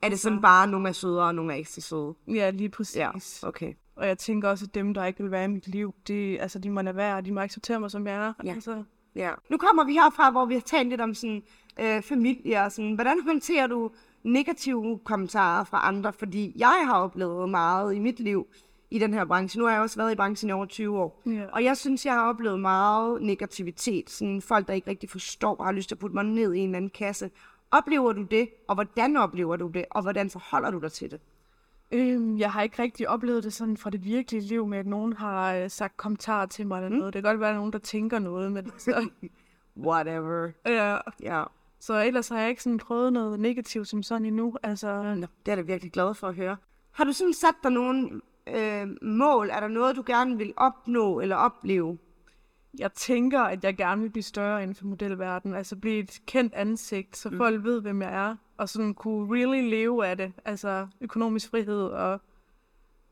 er 0.01 0.09
det 0.09 0.19
sådan 0.19 0.41
bare, 0.41 0.67
nogle 0.67 0.89
er 0.89 0.93
sødere, 0.93 1.25
og 1.27 1.35
nogle 1.35 1.53
er 1.53 1.57
ikke 1.57 1.69
så 1.71 1.81
søde? 1.81 2.13
ja, 2.27 2.49
lige 2.49 2.69
præcis. 2.69 2.95
Ja, 2.97 3.11
okay. 3.43 3.73
Og 3.95 4.07
jeg 4.07 4.17
tænker 4.17 4.49
også, 4.49 4.65
at 4.65 4.75
dem, 4.75 4.93
der 4.93 5.05
ikke 5.05 5.21
vil 5.23 5.31
være 5.31 5.45
i 5.45 5.47
mit 5.47 5.67
liv, 5.67 5.93
de, 6.07 6.41
altså, 6.41 6.59
de 6.59 6.69
må 6.69 6.81
lade 6.81 6.95
være, 6.95 7.21
de 7.21 7.31
må 7.31 7.39
acceptere 7.41 7.79
mig, 7.79 7.91
som 7.91 8.07
jeg 8.07 8.15
er. 8.15 8.33
Ja. 8.45 8.53
Altså, 8.53 8.83
Ja. 9.15 9.31
Nu 9.49 9.57
kommer 9.57 9.83
vi 9.83 9.93
herfra, 9.93 10.31
hvor 10.31 10.45
vi 10.45 10.53
har 10.53 10.61
talt 10.61 10.89
lidt 10.89 11.01
om 11.01 11.13
sådan, 11.13 11.43
øh, 11.79 12.01
familie 12.01 12.61
og 12.63 12.71
sådan. 12.71 12.93
Hvordan 12.93 13.17
håndterer 13.25 13.67
du 13.67 13.91
negative 14.23 14.99
kommentarer 15.03 15.63
fra 15.63 15.87
andre? 15.87 16.13
Fordi 16.13 16.53
jeg 16.55 16.83
har 16.85 16.99
oplevet 16.99 17.49
meget 17.49 17.93
i 17.95 17.99
mit 17.99 18.19
liv 18.19 18.47
i 18.95 18.99
den 18.99 19.13
her 19.13 19.25
branche. 19.25 19.59
Nu 19.59 19.65
har 19.65 19.73
jeg 19.73 19.81
også 19.81 19.97
været 19.97 20.11
i 20.11 20.15
branchen 20.15 20.49
i 20.49 20.53
over 20.53 20.65
20 20.65 20.99
år. 20.99 21.21
Ja. 21.25 21.45
Og 21.53 21.63
jeg 21.63 21.77
synes, 21.77 22.05
jeg 22.05 22.13
har 22.13 22.29
oplevet 22.29 22.59
meget 22.59 23.21
negativitet. 23.21 24.09
Sådan 24.09 24.41
folk, 24.41 24.67
der 24.67 24.73
ikke 24.73 24.89
rigtig 24.89 25.09
forstår 25.09 25.55
og 25.55 25.65
har 25.65 25.71
lyst 25.71 25.87
til 25.89 25.95
at 25.95 25.99
putte 25.99 26.13
mig 26.15 26.23
ned 26.25 26.53
i 26.53 26.59
en 26.59 26.65
eller 26.69 26.77
anden 26.77 26.89
kasse. 26.91 27.31
Oplever 27.71 28.13
du 28.13 28.21
det? 28.23 28.49
Og 28.67 28.75
hvordan 28.75 29.17
oplever 29.17 29.55
du 29.55 29.67
det? 29.67 29.85
Og 29.91 30.01
hvordan 30.01 30.29
forholder 30.29 30.71
du 30.71 30.79
dig 30.79 30.91
til 30.91 31.11
det? 31.11 31.19
øhm, 31.91 32.37
jeg 32.37 32.51
har 32.51 32.61
ikke 32.61 32.81
rigtig 32.81 33.09
oplevet 33.09 33.43
det 33.43 33.53
sådan 33.53 33.77
fra 33.77 33.89
det 33.89 34.03
virkelige 34.05 34.41
liv 34.41 34.67
med, 34.67 34.77
at 34.77 34.87
nogen 34.87 35.13
har 35.13 35.53
øh, 35.55 35.69
sagt 35.69 35.97
kommentarer 35.97 36.45
til 36.45 36.67
mig 36.67 36.77
eller 36.77 36.89
Mm. 36.89 36.95
noget. 36.95 37.13
Det 37.13 37.23
kan 37.23 37.29
godt 37.31 37.39
være, 37.39 37.49
at 37.49 37.51
der 37.53 37.55
er 37.55 37.59
nogen, 37.59 37.73
der 37.73 37.79
tænker 37.79 38.19
noget, 38.19 38.51
men 38.51 38.71
så, 38.77 39.09
Whatever. 39.77 40.49
ja. 40.65 40.97
Ja. 41.23 41.43
Så 41.79 42.03
ellers 42.03 42.29
har 42.29 42.39
jeg 42.39 42.49
ikke 42.49 42.63
sådan 42.63 42.77
prøvet 42.77 43.13
noget 43.13 43.39
negativt 43.39 43.87
som 43.87 44.03
sådan 44.03 44.25
endnu. 44.25 44.55
Altså, 44.63 45.03
Nå, 45.03 45.13
det 45.15 45.25
er 45.25 45.27
jeg 45.47 45.57
da 45.57 45.61
virkelig 45.61 45.91
glad 45.91 46.13
for 46.13 46.27
at 46.27 46.35
høre. 46.35 46.57
Har 46.91 47.03
du 47.03 47.11
sådan 47.13 47.33
sat 47.33 47.55
dig 47.63 47.71
nogle 47.71 48.21
øh, 48.47 48.87
mål? 49.01 49.49
Er 49.49 49.59
der 49.59 49.67
noget, 49.67 49.95
du 49.95 50.03
gerne 50.05 50.37
vil 50.37 50.53
opnå 50.57 51.19
eller 51.19 51.35
opleve? 51.35 51.97
jeg 52.79 52.93
tænker, 52.93 53.41
at 53.41 53.63
jeg 53.63 53.77
gerne 53.77 54.01
vil 54.01 54.09
blive 54.09 54.23
større 54.23 54.61
inden 54.63 54.75
for 54.75 54.85
modelverdenen. 54.85 55.57
Altså 55.57 55.75
blive 55.75 55.99
et 55.99 56.21
kendt 56.25 56.53
ansigt, 56.53 57.17
så 57.17 57.29
mm. 57.29 57.37
folk 57.37 57.63
ved, 57.63 57.81
hvem 57.81 58.01
jeg 58.01 58.13
er. 58.13 58.35
Og 58.57 58.69
sådan 58.69 58.93
kunne 58.93 59.35
really 59.35 59.69
leve 59.69 60.07
af 60.07 60.17
det. 60.17 60.33
Altså 60.45 60.87
økonomisk 61.01 61.49
frihed 61.49 61.83
og... 61.83 62.21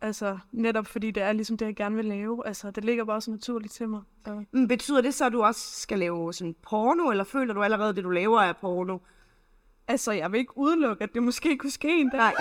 Altså, 0.03 0.37
netop 0.51 0.87
fordi 0.87 1.11
det 1.11 1.23
er 1.23 1.33
ligesom 1.33 1.57
det, 1.57 1.65
jeg 1.65 1.75
gerne 1.75 1.95
vil 1.95 2.05
lave. 2.05 2.47
Altså, 2.47 2.71
det 2.71 2.85
ligger 2.85 3.05
bare 3.05 3.21
så 3.21 3.31
naturligt 3.31 3.73
til 3.73 3.89
mig. 3.89 4.01
Så. 4.25 4.43
Men 4.51 4.67
betyder 4.67 5.01
det 5.01 5.13
så, 5.13 5.25
at 5.25 5.31
du 5.31 5.43
også 5.43 5.81
skal 5.81 5.99
lave 5.99 6.33
sådan 6.33 6.55
porno, 6.61 7.09
eller 7.09 7.23
føler 7.23 7.53
du 7.53 7.63
allerede, 7.63 7.95
det 7.95 8.03
du 8.03 8.09
laver 8.09 8.41
er 8.41 8.53
porno? 8.53 8.97
Altså, 9.87 10.11
jeg 10.11 10.31
vil 10.31 10.39
ikke 10.39 10.57
udelukke, 10.57 11.03
at 11.03 11.13
det 11.13 11.23
måske 11.23 11.57
kunne 11.57 11.71
ske 11.71 12.01
en 12.01 12.09
dag. 12.09 12.19
Nej. 12.19 12.33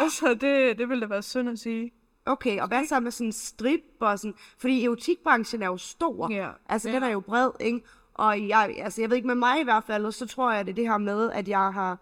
Altså, 0.04 0.34
det, 0.34 0.78
det 0.78 0.88
ville 0.88 1.00
da 1.00 1.06
være 1.06 1.22
synd 1.22 1.48
at 1.48 1.58
sige. 1.58 1.92
Okay, 2.26 2.60
og 2.60 2.68
hvad 2.68 2.86
så 2.86 3.00
med 3.00 3.10
sådan 3.10 3.32
strip 3.32 3.80
og 4.00 4.18
sådan? 4.18 4.34
Fordi 4.58 4.84
erotikbranchen 4.84 5.62
er 5.62 5.66
jo 5.66 5.76
stor. 5.76 6.32
Ja. 6.32 6.48
Altså, 6.68 6.88
Ja. 6.88 6.94
den 6.94 7.02
er 7.02 7.08
jo 7.08 7.20
bred, 7.20 7.50
ikke? 7.60 7.80
Og 8.14 8.48
jeg, 8.48 8.74
altså, 8.78 9.00
jeg 9.00 9.10
ved 9.10 9.16
ikke, 9.16 9.26
med 9.26 9.34
mig 9.34 9.60
i 9.60 9.64
hvert 9.64 9.84
fald, 9.84 10.12
så 10.12 10.26
tror 10.26 10.52
jeg, 10.52 10.64
det 10.66 10.70
er 10.70 10.74
det 10.74 10.88
her 10.88 10.98
med, 10.98 11.30
at 11.30 11.48
jeg 11.48 11.72
har 11.72 11.98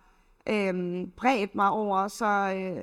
øhm, 0.49 1.11
bredt 1.17 1.55
mig 1.55 1.71
over 1.71 2.09
så, 2.09 2.27
øh, 2.57 2.83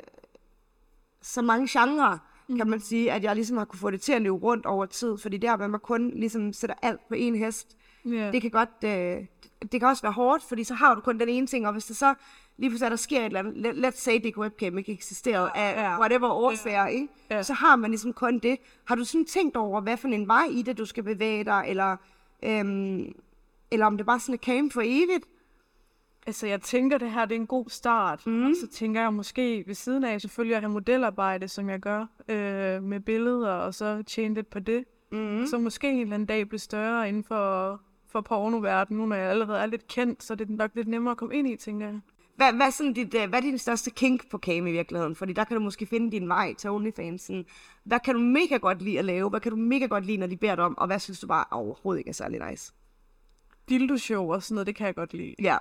så 1.22 1.42
mange 1.42 1.68
genrer, 1.80 2.18
mm. 2.48 2.58
kan 2.58 2.70
man 2.70 2.80
sige, 2.80 3.12
at 3.12 3.24
jeg 3.24 3.36
ligesom 3.36 3.58
har 3.58 3.66
kunne 3.66 3.80
få 3.80 3.92
det 3.92 4.02
til 4.02 4.14
at 4.14 4.22
løbe 4.22 4.36
rundt 4.36 4.66
over 4.66 4.86
tid. 4.86 5.18
Fordi 5.18 5.38
der, 5.38 5.58
hvor 5.58 5.68
man 5.68 5.80
kun 5.80 6.12
ligesom 6.16 6.54
sætter 6.54 6.76
alt 6.82 7.08
på 7.08 7.14
en 7.14 7.36
hest, 7.36 7.78
Ja. 8.06 8.32
det 8.32 8.42
kan 8.42 8.52
godt, 8.52 8.70
øh, 8.86 9.26
det 9.72 9.80
kan 9.80 9.84
også 9.84 10.02
være 10.02 10.12
hårdt, 10.12 10.44
fordi 10.44 10.64
så 10.64 10.74
har 10.74 10.96
du 10.96 11.02
kun 11.02 11.20
den 11.20 11.30
ene 11.30 11.48
ting, 11.48 11.68
og 11.68 11.74
hvis 11.74 11.86
det 11.86 11.98
så 11.98 12.14
lige 12.58 12.70
pludselig 12.70 12.90
der 12.92 12.98
sker 12.98 13.20
et 13.20 13.26
eller 13.26 13.40
andet, 13.40 13.58
let, 13.58 13.86
let's 13.86 13.98
say 14.00 14.20
det 14.24 14.38
webcam 14.38 14.78
ikke 14.78 14.92
eksisterer 14.92 15.50
af 15.50 15.84
Ja. 15.84 16.00
whatever 16.00 16.30
årsager, 16.30 16.88
ikke? 16.88 17.08
Ja. 17.32 17.44
så 17.44 17.54
har 17.54 17.76
man 17.76 17.90
ligesom 17.92 18.14
kun 18.14 18.40
det. 18.40 18.58
Har 18.86 18.96
du 18.96 19.04
sådan 19.04 19.26
tænkt 19.26 19.58
over, 19.58 19.82
hvad 19.82 19.98
for 19.98 20.08
en 20.08 20.28
vej 20.28 20.46
i 20.52 20.62
det, 20.62 20.78
du 20.78 20.86
skal 20.86 21.04
bevæge 21.04 21.44
dig, 21.44 21.66
eller, 21.68 21.98
øhm, 22.44 23.12
eller 23.72 23.86
om 23.86 23.98
det 23.98 24.06
bare 24.06 24.20
sådan 24.20 24.34
er 24.34 24.38
came 24.38 24.72
for 24.72 24.82
evigt? 24.86 25.26
Altså, 26.28 26.48
jeg 26.48 26.62
tænker, 26.62 26.98
det 26.98 27.12
her 27.12 27.26
det 27.26 27.36
er 27.36 27.40
en 27.40 27.48
god 27.48 27.66
start. 27.70 28.28
Mm. 28.28 28.46
Og 28.46 28.52
så 28.62 28.68
tænker 28.68 29.02
jeg 29.02 29.14
måske 29.14 29.64
ved 29.68 29.76
siden 29.76 30.04
af 30.04 30.22
selvfølgelig 30.22 30.56
at 30.56 30.62
have 30.64 30.72
modelarbejde, 30.72 31.48
som 31.48 31.70
jeg 31.70 31.80
gør, 31.80 32.06
øh, 32.30 32.84
med 32.84 33.00
billeder, 33.00 33.52
og 33.52 33.74
så 33.74 34.04
tjene 34.08 34.36
lidt 34.36 34.50
på 34.50 34.60
det. 34.60 34.86
Mm. 35.12 35.46
Så 35.46 35.58
måske 35.58 35.90
en 35.92 36.00
eller 36.00 36.14
anden 36.14 36.26
dag 36.28 36.48
blive 36.50 36.60
større 36.60 37.10
inden 37.10 37.24
for, 37.24 37.82
for 38.08 38.22
pornoverdenen, 38.22 39.02
nu 39.02 39.06
når 39.08 39.16
jeg 39.16 39.30
allerede 39.30 39.60
er 39.60 39.66
lidt 39.66 39.88
kendt, 39.88 40.24
så 40.24 40.36
det 40.36 40.50
er 40.50 40.54
nok 40.54 40.72
lidt 40.76 40.88
nemmere 40.88 41.12
at 41.12 41.18
komme 41.18 41.36
ind 41.36 41.48
i, 41.48 41.56
tænker 41.56 41.88
jeg. 41.88 42.00
Hvad, 42.36 42.54
hvad, 42.54 42.72
sådan 42.72 42.94
dit, 42.94 43.14
øh, 43.14 43.30
hvad 43.30 43.40
er 43.40 43.44
din 43.44 43.58
største 43.58 43.92
kink 43.92 44.30
på 44.30 44.38
cam 44.38 44.68
i 44.68 44.72
virkeligheden? 44.72 45.16
Fordi 45.16 45.34
der 45.34 45.44
kan 45.44 45.58
du 45.58 45.64
måske 45.64 45.86
finde 45.86 46.12
din 46.12 46.30
vej 46.30 46.54
til 46.54 46.70
OnlyFansen. 46.70 47.46
Hvad 47.84 48.00
kan 48.00 48.14
du 48.14 48.20
mega 48.20 48.58
godt 48.58 48.82
lide 48.82 49.00
at 49.00 49.06
lave? 49.06 49.30
Hvad 49.30 49.40
kan 49.40 49.52
du 49.52 49.58
mega 49.58 49.86
godt 49.86 50.06
lide, 50.06 50.18
når 50.18 50.28
de 50.28 50.38
beder 50.38 50.56
dig 50.56 50.64
om? 50.64 50.78
Og 50.78 50.88
hvad 50.88 51.00
synes 51.00 51.20
du 51.20 51.28
bare 51.28 51.46
overhovedet 51.52 52.00
ikke 52.00 52.10
er 52.10 52.14
særlig 52.14 52.50
nice? 52.50 52.74
Dildo-show 53.70 54.34
og 54.34 54.44
sådan 54.44 54.56
noget, 54.56 54.68
det 54.68 54.76
kan 54.76 54.88
jeg 54.88 54.96
godt 54.96 55.14
lide. 55.14 55.36
Ja. 55.42 55.58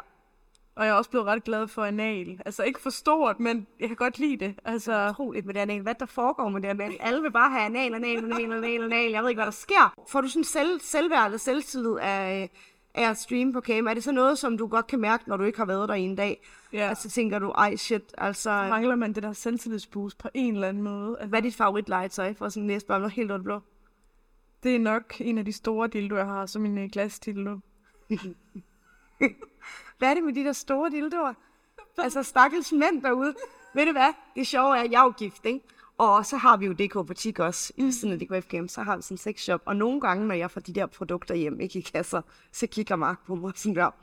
Og 0.76 0.85
jeg 0.85 0.90
er 0.90 0.95
også 0.95 1.11
blevet 1.11 1.26
ret 1.26 1.45
glad 1.45 1.69
for 1.69 1.85
anal. 1.85 2.40
Altså 2.47 2.62
ikke 2.62 2.81
for 2.81 2.90
stort, 2.90 3.40
men 3.40 3.66
jeg 3.81 3.88
kan 3.88 3.97
godt 3.97 4.19
lide 4.19 4.37
det. 4.37 4.54
Altså, 4.64 5.09
utroligt 5.11 5.47
med 5.47 5.54
det 5.54 5.61
anal. 5.61 5.83
Hvad 5.83 5.95
der 5.95 6.07
foregår 6.07 6.49
med 6.49 6.62
det 6.62 6.69
anal? 6.69 6.97
Alle 7.00 7.23
vil 7.23 7.33
bare 7.33 7.50
have 7.50 7.64
anal, 7.64 7.95
anal, 7.95 8.16
anal, 8.16 8.52
anal, 8.52 8.85
anal. 8.85 9.11
Jeg 9.11 9.23
ved 9.23 9.28
ikke, 9.28 9.38
hvad 9.38 9.47
der 9.47 9.52
sker. 9.52 9.95
Får 10.09 10.21
du 10.21 10.28
sådan 10.28 10.45
selv, 10.45 10.81
selvværd 10.81 11.25
eller 11.25 11.38
selvtillid 11.38 11.97
af, 12.00 12.50
af 12.95 13.11
at 13.11 13.19
streame 13.19 13.53
på 13.53 13.61
cam? 13.61 13.87
Er 13.87 13.95
det 13.95 14.05
så 14.05 14.13
noget, 14.13 14.39
som 14.39 14.59
du 14.59 14.67
godt 14.67 14.87
kan 14.87 15.01
mærke, 15.01 15.29
når 15.29 15.37
du 15.37 15.45
ikke 15.45 15.59
har 15.59 15.67
været 15.67 15.89
der 15.89 15.95
i 15.95 16.03
en 16.03 16.17
dag? 16.17 16.47
Ja. 16.73 16.89
Altså 16.89 17.11
tænker 17.11 17.39
du, 17.39 17.49
ej 17.51 17.77
shit, 17.77 18.15
altså... 18.19 18.51
mangler 18.51 18.95
man 18.95 19.13
det 19.13 19.23
der 19.23 19.33
selvtillidsboost 19.33 20.19
på 20.19 20.29
en 20.35 20.55
eller 20.55 20.69
anden 20.69 20.83
måde. 20.83 21.17
Altså, 21.19 21.29
Hvad 21.29 21.39
er 21.39 21.43
dit 21.43 21.55
favoritlegetøj 21.55 22.35
for 22.35 22.49
sådan 22.49 22.67
næste 22.67 22.89
noget 22.91 23.13
helt 23.13 23.43
blå? 23.43 23.61
det 24.65 24.75
er 24.75 24.79
nok 24.79 25.15
en 25.21 25.39
af 25.39 25.45
de 25.45 25.53
store 25.53 25.89
dildoer, 25.89 26.19
jeg 26.19 26.29
har, 26.29 26.47
som 26.47 26.65
en 26.65 26.79
øh, 26.79 26.89
glasdildo. 26.93 27.59
Hvad 29.99 30.11
er 30.11 30.15
det 30.15 30.25
med 30.25 30.33
de 30.33 30.45
der 30.45 30.53
store 30.53 30.91
dildoer? 30.91 31.35
Altså, 31.99 32.23
stakkels 32.23 32.73
mænd 32.73 33.03
derude. 33.03 33.35
Ved 33.75 33.87
du 33.87 33.93
hvad? 33.93 34.13
Det 34.35 34.47
sjove 34.47 34.79
er, 34.79 34.83
at 34.83 34.91
jeg 34.91 35.01
er 35.01 35.05
jo 35.05 35.11
gift, 35.11 35.47
ikke? 35.47 35.67
Og 35.99 36.27
så 36.27 36.37
har 36.37 36.57
vi 36.57 36.67
jo 36.67 36.73
DK 36.73 37.07
Butik 37.07 37.39
også, 37.39 37.73
i 37.77 37.93
siden 37.93 38.13
af 38.13 38.19
DK 38.19 38.45
FGM, 38.45 38.69
så 38.69 38.83
har 38.83 38.97
vi 38.97 39.03
sådan 39.03 39.15
en 39.15 39.19
sexshop. 39.19 39.63
Og 39.65 39.77
nogle 39.77 40.01
gange, 40.01 40.27
når 40.27 40.35
jeg 40.35 40.51
får 40.51 40.61
de 40.61 40.73
der 40.73 40.87
produkter 40.87 41.35
hjem, 41.35 41.61
ikke 41.61 41.79
i 41.79 41.83
kasser, 41.83 42.23
så 42.53 42.67
kigger 42.67 42.97
Mark 42.97 43.27
på 43.27 43.35
mig 43.35 43.53
sådan 43.57 43.77
der. 43.77 43.91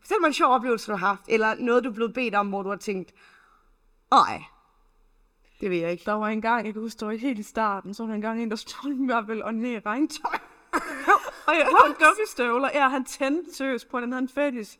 Fortæl 0.00 0.16
mig 0.20 0.28
en 0.28 0.34
sjov 0.34 0.52
oplevelse, 0.52 0.92
du 0.92 0.96
har 0.96 1.06
haft, 1.06 1.22
eller 1.28 1.54
noget, 1.54 1.84
du 1.84 1.88
er 1.88 1.94
blevet 1.94 2.14
bedt 2.14 2.34
om, 2.34 2.48
hvor 2.48 2.62
du 2.62 2.68
har 2.68 2.76
tænkt, 2.76 3.12
ej, 4.12 4.42
det 5.60 5.70
vil 5.70 5.78
jeg 5.78 5.90
ikke. 5.92 6.04
Der 6.04 6.12
var 6.12 6.28
en 6.28 6.40
gang, 6.40 6.66
jeg 6.66 6.72
kan 6.72 6.82
huske, 6.82 6.98
det 7.00 7.08
var 7.08 7.14
helt 7.14 7.38
i 7.38 7.42
starten, 7.42 7.94
så 7.94 8.02
var 8.02 8.08
der 8.08 8.14
en 8.14 8.20
gang 8.20 8.42
en, 8.42 8.50
der 8.50 8.56
spurgte 8.56 8.88
mig, 8.88 9.14
jeg 9.14 9.28
ville 9.28 9.46
onanere 9.46 9.72
i 9.72 9.78
regntøj. 9.78 10.38
og 11.46 11.54
jeg 11.58 11.66
havde 11.66 11.94
gummistøvler. 12.00 12.70
Ja, 12.74 12.88
han 12.88 13.04
tændte 13.04 13.54
seriøst 13.54 13.88
på, 13.90 14.00
den 14.00 14.12
en 14.12 14.28
fetis. 14.28 14.78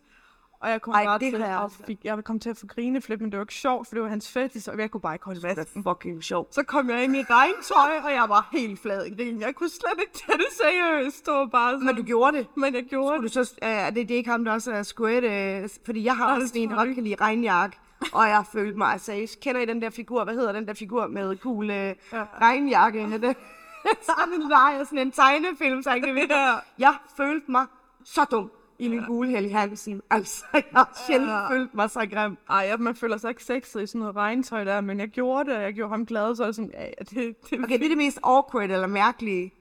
Og 0.62 0.70
jeg 0.70 0.82
kom 0.82 0.94
Ej, 0.94 1.04
bare 1.04 1.18
det 1.18 1.32
til 1.32 1.40
jeg 1.40 1.58
også. 1.58 1.76
fik, 1.86 1.98
jeg 2.04 2.24
kom 2.24 2.38
til 2.40 2.50
at 2.50 2.56
få 2.56 2.66
grineflip, 2.66 3.20
men 3.20 3.30
det 3.30 3.38
var 3.38 3.44
ikke 3.44 3.54
sjovt, 3.54 3.88
for 3.88 3.94
det 3.94 4.02
var 4.02 4.08
hans 4.08 4.32
fetis, 4.32 4.68
og 4.68 4.78
jeg 4.78 4.90
kunne 4.90 5.00
bare 5.00 5.14
ikke 5.14 5.24
holde 5.24 5.40
Det 5.40 5.56
fast. 5.56 5.76
er 5.76 5.82
fucking 5.82 6.24
sjovt. 6.24 6.54
Så 6.54 6.62
kom 6.62 6.90
jeg 6.90 7.04
ind 7.04 7.16
i 7.16 7.22
regntøj, 7.30 7.90
og 8.04 8.12
jeg 8.12 8.24
var 8.28 8.48
helt 8.52 8.80
flad 8.80 9.04
i 9.06 9.14
grin. 9.14 9.40
Jeg 9.40 9.54
kunne 9.54 9.68
slet 9.70 10.00
ikke 10.00 10.12
tage 10.12 10.38
det 10.38 10.46
seriøst. 10.62 11.26
Det 11.26 11.34
var 11.34 11.46
bare 11.46 11.72
sådan, 11.72 11.86
Men 11.86 11.96
du 11.96 12.02
gjorde 12.02 12.36
det. 12.36 12.46
men 12.56 12.74
jeg 12.74 12.84
gjorde 12.84 13.08
Skulle 13.16 13.28
det. 13.28 13.34
du 13.36 13.44
så, 13.44 13.54
er 13.62 13.90
det, 13.90 14.08
det 14.08 14.14
er 14.14 14.18
ikke 14.18 14.30
ham, 14.30 14.44
der 14.44 14.52
også 14.52 14.72
er 14.72 14.82
squid? 14.82 15.24
Øh, 15.24 15.68
fordi 15.84 16.04
jeg 16.04 16.16
har 16.16 16.34
også 16.34 16.50
det 16.54 16.62
en, 16.62 16.68
godt 16.70 16.94
kan 16.94 17.04
lide 17.04 17.16
regnjakke. 17.20 17.76
Og 18.12 18.28
jeg 18.28 18.44
følte 18.52 18.78
mig, 18.78 18.88
altså, 18.92 19.12
jeg 19.12 19.28
kender 19.42 19.60
I 19.60 19.64
den 19.64 19.82
der 19.82 19.90
figur, 19.90 20.24
hvad 20.24 20.34
hedder 20.34 20.52
den 20.52 20.66
der 20.66 20.74
figur 20.74 21.06
med 21.06 21.36
cool 21.36 21.70
øh, 21.70 21.76
Ja. 22.12 22.24
regnjakke? 22.40 22.98
Det? 23.12 23.36
sådan 24.08 24.34
en 24.34 24.48
leje, 24.48 24.84
sådan 24.84 24.98
en 24.98 25.12
tegnefilm, 25.12 25.82
så 25.82 25.90
jeg. 25.90 26.60
Jeg 26.78 26.94
følte 27.16 27.50
mig 27.50 27.66
så 28.04 28.24
dum 28.30 28.50
i 28.84 28.88
min 28.88 29.04
gule 29.04 29.28
Helly 29.30 29.50
Hansen. 29.50 30.02
Altså, 30.10 30.44
jeg 30.54 30.62
har 30.72 31.02
sjældent 31.06 31.30
Ja. 31.30 31.50
følt 31.50 31.74
mig 31.74 31.90
så 31.90 32.06
grim. 32.12 32.38
Ej, 32.50 32.56
jeg, 32.56 32.78
man 32.78 32.94
føler 32.94 33.16
sig 33.16 33.28
ikke 33.28 33.44
sexet 33.44 33.82
i 33.82 33.86
sådan 33.86 33.98
noget 33.98 34.16
regntøj 34.16 34.64
der, 34.64 34.80
men 34.80 35.00
jeg 35.00 35.08
gjorde 35.08 35.50
det, 35.50 35.56
og 35.56 35.62
jeg 35.62 35.72
gjorde 35.74 35.90
ham 35.90 36.06
glad, 36.06 36.36
så 36.36 36.46
det 36.46 36.54
sådan, 36.56 36.70
ja, 36.74 36.86
det, 36.98 37.10
det, 37.50 37.58
Okay, 37.64 37.78
det 37.78 37.84
er 37.84 37.88
det 37.88 37.96
mest 37.98 38.18
awkward 38.22 38.70
eller 38.70 38.86
mærkelige, 38.86 39.52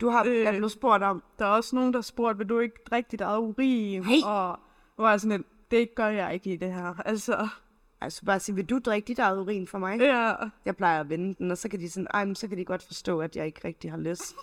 du 0.00 0.08
har 0.08 0.24
Øh. 0.28 0.46
er 0.46 0.50
blevet 0.52 0.72
spurgt 0.72 1.02
om. 1.02 1.22
Der 1.38 1.44
er 1.44 1.50
også 1.50 1.76
nogen, 1.76 1.92
der 1.94 2.00
spurgte, 2.00 2.38
vil 2.38 2.48
du 2.48 2.58
ikke 2.58 2.76
drikke 2.90 3.08
dit 3.10 3.20
eget 3.20 3.38
urin? 3.38 4.02
Nej. 4.02 4.16
Og 4.24 4.58
hvor 4.96 5.08
jeg 5.08 5.20
sådan 5.20 5.44
det 5.70 5.94
gør 5.94 6.06
jeg 6.08 6.34
ikke 6.34 6.52
i 6.52 6.56
det 6.56 6.72
her. 6.72 6.94
Altså, 7.04 7.48
Altså 8.00 8.24
bare 8.24 8.40
sige, 8.40 8.54
vil 8.56 8.64
du 8.64 8.78
drikke 8.78 9.06
dit 9.08 9.18
eget 9.18 9.38
urin 9.38 9.66
for 9.66 9.78
mig? 9.78 9.98
ja. 10.00 10.34
Jeg 10.64 10.76
plejer 10.76 11.00
at 11.00 11.08
vende 11.08 11.34
den, 11.34 11.50
og 11.50 11.58
så 11.58 11.68
kan 11.68 11.80
de 11.80 11.90
sådan, 11.90 12.06
ej, 12.14 12.24
men 12.24 12.34
så 12.34 12.48
kan 12.48 12.58
de 12.58 12.64
godt 12.64 12.82
forstå, 12.82 13.20
at 13.20 13.36
jeg 13.36 13.46
ikke 13.46 13.60
rigtig 13.64 13.90
har 13.90 13.98
lyst. 13.98 14.34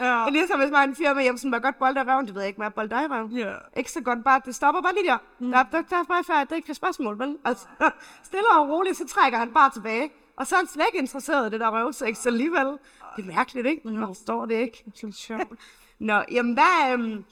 Ja. 0.00 0.04
Det 0.04 0.26
er 0.26 0.30
ligesom, 0.30 0.60
hvis 0.60 0.70
man 0.70 0.80
er 0.80 0.84
en 0.84 0.96
fyr 0.96 1.14
med, 1.14 1.38
sådan 1.38 1.50
bare 1.50 1.60
godt 1.60 1.78
bolde 1.78 2.12
røven, 2.12 2.26
det 2.26 2.34
ved 2.34 2.42
jeg 2.42 2.48
ikke, 2.48 2.60
hvad 2.60 2.70
bolde 2.70 2.90
dig 2.90 3.10
røven. 3.10 3.32
Ja. 3.32 3.54
Ikke 3.76 3.92
så 3.92 4.00
godt, 4.00 4.24
bare, 4.24 4.40
det 4.44 4.54
stopper 4.54 4.82
bare 4.82 4.94
lige 4.94 5.06
der. 5.06 5.18
Mm. 5.38 5.50
Der, 5.50 5.62
der, 5.62 5.82
der 5.82 5.96
er 5.96 6.04
bare 6.04 6.24
færdigt, 6.24 6.48
det 6.48 6.52
er 6.52 6.56
ikke 6.56 6.66
flere 6.66 6.74
spørgsmål, 6.74 7.18
vel? 7.18 7.38
Altså, 7.44 7.66
stille 8.28 8.48
og 8.58 8.68
roligt, 8.68 8.96
så 8.96 9.06
trækker 9.06 9.38
han 9.38 9.52
bare 9.52 9.70
tilbage. 9.70 10.10
Og 10.36 10.46
så 10.46 10.54
er 10.54 10.58
han 10.58 10.66
slet 10.66 10.84
ikke 10.88 10.98
interesseret 10.98 11.48
i 11.48 11.50
det 11.50 11.60
der 11.60 11.70
røvsex 11.70 12.26
alligevel. 12.26 12.66
Det 13.16 13.22
er 13.22 13.26
mærkeligt, 13.26 13.66
ikke? 13.66 13.80
Jeg 13.92 14.06
forstår 14.06 14.46
det 14.46 14.54
ikke. 14.54 14.84
Nå, 15.98 16.22
jamen 16.30 16.54
hvad... 16.54 16.92
Øhm, 16.92 17.24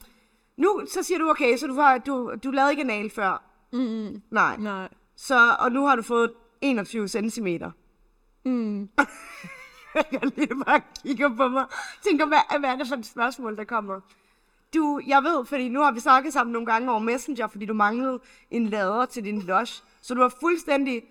nu 0.56 0.83
så 0.92 1.02
siger 1.02 1.18
du, 1.18 1.30
okay, 1.30 1.56
så 1.56 1.66
du, 1.66 1.75
har, 1.75 1.99
du, 1.99 2.33
du 2.44 2.50
lavede 2.50 2.73
ikke 2.73 2.83
anal 2.83 3.11
før. 3.11 3.42
Mm, 3.73 4.23
Nej. 4.30 4.56
nej. 4.56 4.88
Så, 5.16 5.56
og 5.59 5.73
nu 5.73 5.87
har 5.87 5.97
du 5.97 6.02
fået 6.02 6.33
21 6.61 7.09
centimeter. 7.09 7.71
Mm. 8.44 8.88
Jeg 10.12 10.20
lige 10.36 10.64
bare 10.66 10.80
kigger 11.02 11.28
på 11.36 11.48
mig. 11.48 11.64
Tænker, 12.02 12.26
hvad, 12.26 12.58
hvad 12.60 12.70
er 12.70 12.76
det 12.76 12.88
for 12.88 12.96
et 12.96 13.06
spørgsmål, 13.06 13.56
der 13.56 13.64
kommer? 13.64 14.00
Du, 14.74 15.00
jeg 15.06 15.22
ved, 15.22 15.44
fordi 15.46 15.68
nu 15.68 15.80
har 15.80 15.92
vi 15.92 16.00
snakket 16.00 16.32
sammen 16.32 16.52
nogle 16.52 16.66
gange 16.66 16.90
over 16.90 17.00
Messenger, 17.00 17.46
fordi 17.46 17.66
du 17.66 17.74
manglede 17.74 18.20
en 18.50 18.66
lader 18.66 19.06
til 19.06 19.24
din 19.24 19.42
lush. 19.42 19.82
Så 20.02 20.14
du 20.14 20.20
har 20.20 20.32
fuldstændig 20.40 21.02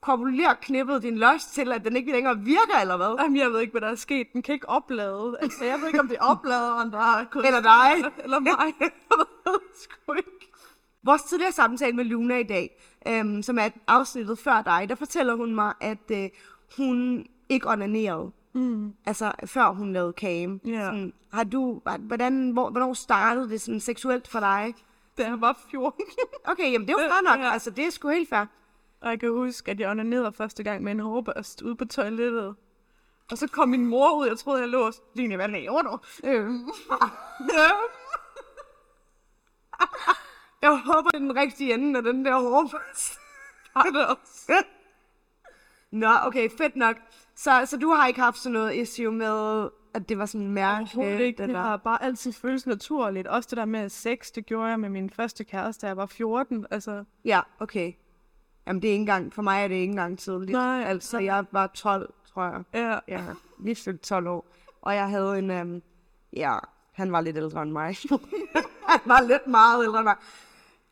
korpuleret 0.00 0.60
knippet 0.60 1.02
din 1.02 1.18
lush 1.18 1.48
til, 1.52 1.72
at 1.72 1.84
den 1.84 1.96
ikke 1.96 2.12
længere 2.12 2.38
virker, 2.38 2.78
eller 2.80 2.96
hvad? 2.96 3.16
Jamen, 3.20 3.36
jeg 3.36 3.50
ved 3.52 3.60
ikke, 3.60 3.70
hvad 3.70 3.80
der 3.80 3.88
er 3.88 3.94
sket. 3.94 4.32
Den 4.32 4.42
kan 4.42 4.52
ikke 4.54 4.68
oplade. 4.68 5.36
Altså, 5.42 5.64
jeg 5.64 5.78
ved 5.80 5.86
ikke, 5.86 6.00
om 6.00 6.08
det 6.08 6.16
er 6.20 6.24
opladeren, 6.24 6.92
der 6.92 7.24
kunnet- 7.30 7.46
Eller 7.46 7.60
dig. 7.60 8.10
Eller 8.24 8.38
mig. 8.38 8.74
Sgu 9.82 10.12
ikke. 10.12 10.30
Vores 11.02 11.22
tidligere 11.22 11.52
samtale 11.52 11.96
med 11.96 12.04
Luna 12.04 12.36
i 12.38 12.42
dag, 12.42 12.80
øhm, 13.08 13.42
som 13.42 13.58
er 13.58 13.68
afsnittet 13.86 14.38
før 14.38 14.62
dig, 14.62 14.86
der 14.88 14.94
fortæller 14.94 15.34
hun 15.34 15.54
mig, 15.54 15.72
at 15.80 16.10
øh, 16.12 16.28
hun 16.76 17.26
ikke 17.48 17.68
onanerede. 17.68 18.30
Mm. 18.52 18.94
Altså, 19.06 19.32
før 19.46 19.68
hun 19.70 19.92
lavede 19.92 20.12
kage. 20.12 20.60
Sådan, 20.84 21.12
har 21.32 21.44
du, 21.44 21.82
hvordan, 21.98 22.50
hvor, 22.50 22.70
hvornår 22.70 22.94
startede 22.94 23.48
det 23.48 23.60
sådan 23.60 23.80
seksuelt 23.80 24.28
for 24.28 24.40
dig? 24.40 24.74
Da 25.18 25.26
jeg 25.26 25.40
var 25.40 25.58
14. 25.70 26.04
Okay, 26.52 26.72
jamen 26.72 26.88
det 26.88 26.92
jo 26.92 26.98
fair 26.98 27.30
nok. 27.30 27.40
Ja. 27.40 27.52
Altså, 27.52 27.70
det 27.70 27.86
er 27.86 27.90
sgu 27.90 28.08
helt 28.08 28.28
fair. 28.28 28.44
Og 29.00 29.10
jeg 29.10 29.20
kan 29.20 29.30
huske, 29.30 29.70
at 29.70 29.80
jeg 29.80 29.90
onanerede 29.90 30.32
første 30.32 30.62
gang 30.62 30.82
med 30.82 30.92
en 30.92 31.00
hårbørst 31.00 31.62
ude 31.62 31.76
på 31.76 31.84
toilettet. 31.84 32.54
Og 33.30 33.38
så 33.38 33.48
kom 33.48 33.68
min 33.68 33.86
mor 33.86 34.18
ud, 34.18 34.26
jeg 34.26 34.38
troede, 34.38 34.60
jeg 34.60 34.68
lå. 34.68 34.92
Line, 35.14 35.36
hvad 35.36 35.48
laver 35.48 35.82
du? 35.82 35.98
Øh. 36.24 36.50
Ja. 37.54 37.68
Jeg 40.62 40.80
håber, 40.84 41.10
det 41.10 41.14
er 41.14 41.18
den 41.18 41.36
rigtige 41.36 41.74
ende 41.74 41.96
af 41.98 42.02
den 42.02 42.24
der 42.24 42.34
hårbørst. 42.40 43.18
Nå, 45.90 46.10
okay, 46.22 46.50
fedt 46.58 46.76
nok. 46.76 46.96
Så, 47.38 47.66
så 47.66 47.76
du 47.76 47.88
har 47.88 48.06
ikke 48.06 48.20
haft 48.20 48.38
sådan 48.38 48.52
noget 48.52 48.74
issue 48.74 49.12
med, 49.12 49.68
at 49.94 50.08
det 50.08 50.18
var 50.18 50.26
sådan 50.26 50.58
Overhovedet 50.58 50.94
mærkeligt? 50.94 51.20
ikke. 51.26 51.46
Det 51.46 51.56
har 51.56 51.76
bare 51.76 52.02
altid 52.02 52.32
føltes 52.32 52.66
naturligt. 52.66 53.26
Også 53.26 53.46
det 53.50 53.56
der 53.56 53.64
med 53.64 53.88
sex, 53.88 54.30
det 54.34 54.46
gjorde 54.46 54.68
jeg 54.70 54.80
med 54.80 54.88
min 54.88 55.10
første 55.10 55.44
kæreste, 55.44 55.82
da 55.82 55.86
jeg 55.86 55.96
var 55.96 56.06
14. 56.06 56.66
Altså, 56.70 57.04
Ja, 57.24 57.40
okay. 57.60 57.92
Jamen, 58.66 58.82
det 58.82 58.88
er 58.88 58.92
ikke 58.92 59.00
engang, 59.00 59.32
for 59.32 59.42
mig 59.42 59.64
er 59.64 59.68
det 59.68 59.74
ikke 59.74 59.90
engang 59.90 60.18
tidligt. 60.18 60.52
Nej, 60.52 60.82
Altså, 60.86 61.18
jeg 61.18 61.44
var 61.52 61.66
12, 61.66 62.12
tror 62.32 62.44
jeg. 62.44 62.62
ja. 62.74 62.98
Ja, 63.08 63.24
lige 63.60 63.76
fyldt 63.76 64.00
12 64.02 64.26
år. 64.26 64.46
Og 64.82 64.94
jeg 64.94 65.08
havde 65.08 65.38
en, 65.38 65.50
øhm, 65.50 65.82
ja, 66.32 66.58
han 66.92 67.12
var 67.12 67.20
lidt 67.20 67.36
ældre 67.36 67.62
end 67.62 67.72
mig. 67.72 67.96
han 68.88 69.00
var 69.04 69.20
lidt 69.22 69.46
meget 69.46 69.84
ældre 69.84 69.98
end 69.98 70.04
mig. 70.04 70.16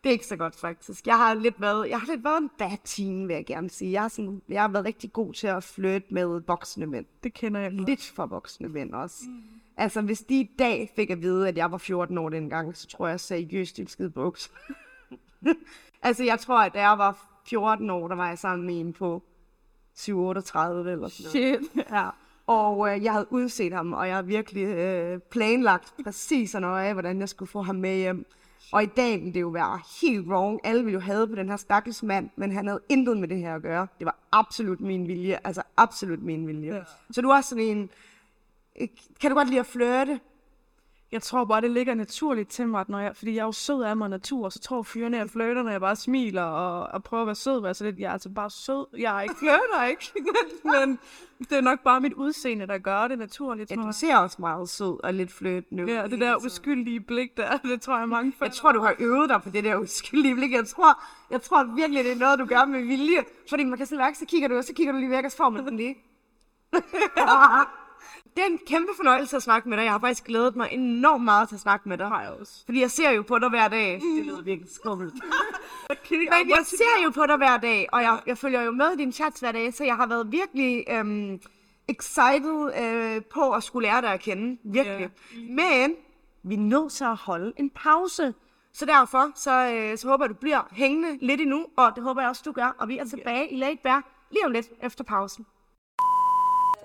Det 0.06 0.10
er 0.10 0.14
ikke 0.14 0.26
så 0.26 0.36
godt, 0.36 0.56
faktisk. 0.56 1.06
Jeg 1.06 1.16
har 1.16 1.34
lidt 1.34 1.60
været, 1.60 1.88
jeg 1.88 2.00
har 2.00 2.06
lidt 2.06 2.24
været 2.24 2.38
en 2.42 2.50
bad 2.58 2.76
teen, 2.84 3.28
vil 3.28 3.34
jeg 3.34 3.46
gerne 3.46 3.70
sige. 3.70 3.92
Jeg 3.92 4.02
har, 4.02 4.08
sådan, 4.08 4.42
jeg 4.48 4.60
har 4.60 4.68
været 4.68 4.84
rigtig 4.84 5.12
god 5.12 5.32
til 5.32 5.46
at 5.46 5.64
flytte 5.64 6.06
med 6.10 6.40
voksne 6.46 6.86
mænd. 6.86 7.06
Det 7.22 7.34
kender 7.34 7.60
jeg 7.60 7.70
godt. 7.70 7.88
Lidt 7.88 8.12
for 8.16 8.26
voksne 8.26 8.68
mænd 8.68 8.94
også. 8.94 9.24
Mm. 9.28 9.42
Altså, 9.76 10.02
hvis 10.02 10.20
de 10.20 10.40
i 10.40 10.50
dag 10.58 10.92
fik 10.96 11.10
at 11.10 11.22
vide, 11.22 11.48
at 11.48 11.56
jeg 11.56 11.72
var 11.72 11.78
14 11.78 12.18
år 12.18 12.28
dengang, 12.28 12.76
så 12.76 12.86
tror 12.86 13.08
jeg 13.08 13.20
seriøst, 13.20 13.76
de 13.76 13.80
ville 13.80 13.90
skide 13.90 14.10
buks. 14.10 14.52
altså, 16.02 16.24
jeg 16.24 16.40
tror, 16.40 16.58
at 16.58 16.74
da 16.74 16.80
jeg 16.80 16.98
var 16.98 17.40
14 17.48 17.90
år, 17.90 18.08
der 18.08 18.16
var 18.16 18.28
jeg 18.28 18.38
sammen 18.38 18.66
med 18.66 18.80
en 18.80 18.92
på 18.92 19.22
7-38 19.98 20.08
eller 20.08 20.42
sådan 20.52 20.88
noget. 20.94 21.10
Shit. 21.10 21.86
Ja. 21.90 22.08
Og 22.46 22.94
øh, 22.94 23.04
jeg 23.04 23.12
havde 23.12 23.26
udset 23.30 23.72
ham, 23.72 23.92
og 23.92 24.06
jeg 24.06 24.14
havde 24.14 24.26
virkelig 24.26 24.64
øh, 24.64 25.18
planlagt 25.18 25.94
præcis 26.04 26.54
og 26.54 26.60
nøje, 26.60 26.92
hvordan 26.92 27.20
jeg 27.20 27.28
skulle 27.28 27.48
få 27.48 27.62
ham 27.62 27.76
med 27.76 27.96
hjem. 27.96 28.26
Og 28.72 28.82
i 28.82 28.86
dag 28.86 29.18
ville 29.20 29.34
det 29.34 29.40
jo 29.40 29.48
være 29.48 29.80
helt 30.00 30.28
wrong. 30.28 30.60
Alle 30.64 30.84
ville 30.84 30.94
jo 30.94 31.00
have 31.00 31.28
på 31.28 31.34
den 31.34 31.48
her 31.48 31.56
stakkels 31.56 32.02
mand, 32.02 32.30
men 32.36 32.52
han 32.52 32.66
havde 32.66 32.80
intet 32.88 33.16
med 33.16 33.28
det 33.28 33.38
her 33.38 33.54
at 33.54 33.62
gøre. 33.62 33.86
Det 33.98 34.04
var 34.04 34.16
absolut 34.32 34.80
min 34.80 35.08
vilje. 35.08 35.38
Altså 35.44 35.62
absolut 35.76 36.22
min 36.22 36.46
vilje. 36.46 36.74
Ja. 36.74 36.82
Så 37.10 37.22
du 37.22 37.28
er 37.30 37.36
også 37.36 37.48
sådan 37.48 37.64
en... 37.64 37.90
Kan 39.20 39.30
du 39.30 39.36
godt 39.36 39.48
lide 39.48 39.60
at 39.60 39.66
flirte? 39.66 40.20
Jeg 41.16 41.22
tror 41.22 41.44
bare, 41.44 41.60
det 41.60 41.70
ligger 41.70 41.94
naturligt 41.94 42.48
til 42.48 42.68
mig, 42.68 42.80
at 42.80 42.88
når 42.88 42.98
jeg, 42.98 43.16
fordi 43.16 43.34
jeg 43.34 43.40
er 43.40 43.44
jo 43.44 43.52
sød 43.52 43.82
af 43.82 43.96
mig 43.96 44.08
natur, 44.08 44.48
så 44.48 44.58
tror 44.58 44.82
fyrene, 44.82 45.16
jeg 45.16 45.30
flirter, 45.30 45.62
når 45.62 45.70
jeg 45.70 45.80
bare 45.80 45.96
smiler 45.96 46.42
og, 46.42 46.86
og 46.86 47.04
prøver 47.04 47.20
at 47.22 47.26
være 47.26 47.34
sød. 47.34 47.62
Være 47.62 47.74
så 47.74 47.84
lidt, 47.84 47.98
jeg 47.98 48.08
er 48.08 48.12
altså 48.12 48.28
bare 48.28 48.50
sød. 48.50 48.86
Jeg 48.98 49.16
er 49.16 49.22
ikke 49.22 49.34
flirter, 49.34 49.84
ikke? 49.84 50.12
Men 50.72 50.98
det 51.38 51.52
er 51.52 51.60
nok 51.60 51.80
bare 51.80 52.00
mit 52.00 52.12
udseende, 52.12 52.66
der 52.66 52.78
gør 52.78 53.08
det 53.08 53.18
naturligt, 53.18 53.70
Ja, 53.70 53.76
du 53.76 53.92
ser 53.92 54.16
også 54.16 54.36
meget 54.38 54.68
sød 54.68 55.04
og 55.04 55.14
lidt 55.14 55.32
flirt 55.32 55.64
nu. 55.70 55.86
Ja, 55.86 56.06
det 56.06 56.20
der 56.20 56.36
uskyldige 56.36 57.00
blik 57.00 57.36
der, 57.36 57.58
det 57.72 57.80
tror 57.80 57.98
jeg 57.98 58.08
mange 58.08 58.32
Jeg 58.40 58.52
tror, 58.52 58.72
du 58.72 58.80
har 58.80 58.94
øvet 58.98 59.28
dig 59.28 59.42
på 59.42 59.50
det 59.50 59.64
der 59.64 59.76
uskyldige 59.76 60.34
blik. 60.34 60.52
Jeg 60.52 60.66
tror, 60.66 61.02
jeg 61.30 61.42
tror 61.42 61.64
virkelig, 61.76 62.04
det 62.04 62.12
er 62.12 62.16
noget, 62.16 62.38
du 62.38 62.44
gør 62.44 62.64
med 62.64 62.82
vilje. 62.82 63.24
Fordi 63.48 63.64
man 63.64 63.78
kan 63.78 63.86
mærke, 63.92 64.18
så 64.18 64.24
kigger 64.26 64.48
du, 64.48 64.56
og 64.56 64.64
så 64.64 64.74
kigger 64.74 64.92
du 64.92 64.98
lige 64.98 65.10
væk, 65.10 65.24
og 65.24 65.30
så 65.30 65.36
får 65.36 65.50
man 65.50 65.66
den 65.66 65.76
lige. 65.76 65.96
det 68.36 68.42
er 68.42 68.46
en 68.46 68.58
kæmpe 68.66 68.92
fornøjelse 68.96 69.36
at 69.36 69.42
snakke 69.42 69.68
med 69.68 69.76
dig. 69.76 69.84
Jeg 69.84 69.92
har 69.92 69.98
faktisk 69.98 70.24
glædet 70.24 70.56
mig 70.56 70.68
enormt 70.72 71.24
meget 71.24 71.48
til 71.48 71.54
at 71.56 71.60
snakke 71.60 71.88
med 71.88 71.98
dig. 71.98 72.08
har 72.08 72.22
jeg 72.22 72.30
også. 72.30 72.64
Fordi 72.64 72.80
jeg 72.80 72.90
ser 72.90 73.10
jo 73.10 73.22
på 73.22 73.38
dig 73.38 73.48
hver 73.48 73.68
dag. 73.68 73.92
Det 73.92 74.26
lyder 74.26 74.42
virkelig 74.42 74.70
skummelt. 74.72 75.14
Men 76.10 76.18
Men 76.20 76.48
jeg 76.48 76.66
ser 76.66 77.04
jo 77.04 77.10
på 77.10 77.26
dig 77.26 77.36
hver 77.36 77.56
dag, 77.56 77.88
og 77.92 78.02
jeg, 78.02 78.20
jeg 78.26 78.38
følger 78.38 78.62
jo 78.62 78.70
med 78.70 78.92
i 78.92 78.96
dine 78.96 79.12
chats 79.12 79.40
hver 79.40 79.52
dag, 79.52 79.74
så 79.74 79.84
jeg 79.84 79.96
har 79.96 80.06
været 80.06 80.32
virkelig 80.32 80.84
øhm, 80.88 81.40
excited 81.88 82.72
øh, 82.82 83.22
på 83.34 83.52
at 83.52 83.62
skulle 83.62 83.88
lære 83.88 84.00
dig 84.00 84.12
at 84.12 84.20
kende. 84.20 84.58
Virkelig. 84.64 85.10
Men 85.50 85.94
vi 86.42 86.54
er 86.54 86.58
nødt 86.58 86.92
til 86.92 87.04
at 87.04 87.16
holde 87.16 87.52
en 87.56 87.70
pause. 87.70 88.34
Så 88.72 88.86
derfor, 88.86 89.30
så, 89.34 89.72
øh, 89.74 89.98
så 89.98 90.08
håber 90.08 90.24
jeg, 90.24 90.30
du 90.30 90.34
bliver 90.34 90.68
hængende 90.72 91.18
lidt 91.26 91.40
endnu, 91.40 91.66
og 91.76 91.92
det 91.96 92.04
håber 92.04 92.20
jeg 92.20 92.30
også, 92.30 92.42
du 92.44 92.52
gør. 92.52 92.76
Og 92.78 92.88
vi 92.88 92.98
er 92.98 93.04
tilbage 93.04 93.52
i 93.52 93.56
Late 93.56 93.78
Bear 93.82 94.02
lige 94.30 94.46
om 94.46 94.52
lidt 94.52 94.66
efter 94.82 95.04
pausen. 95.04 95.46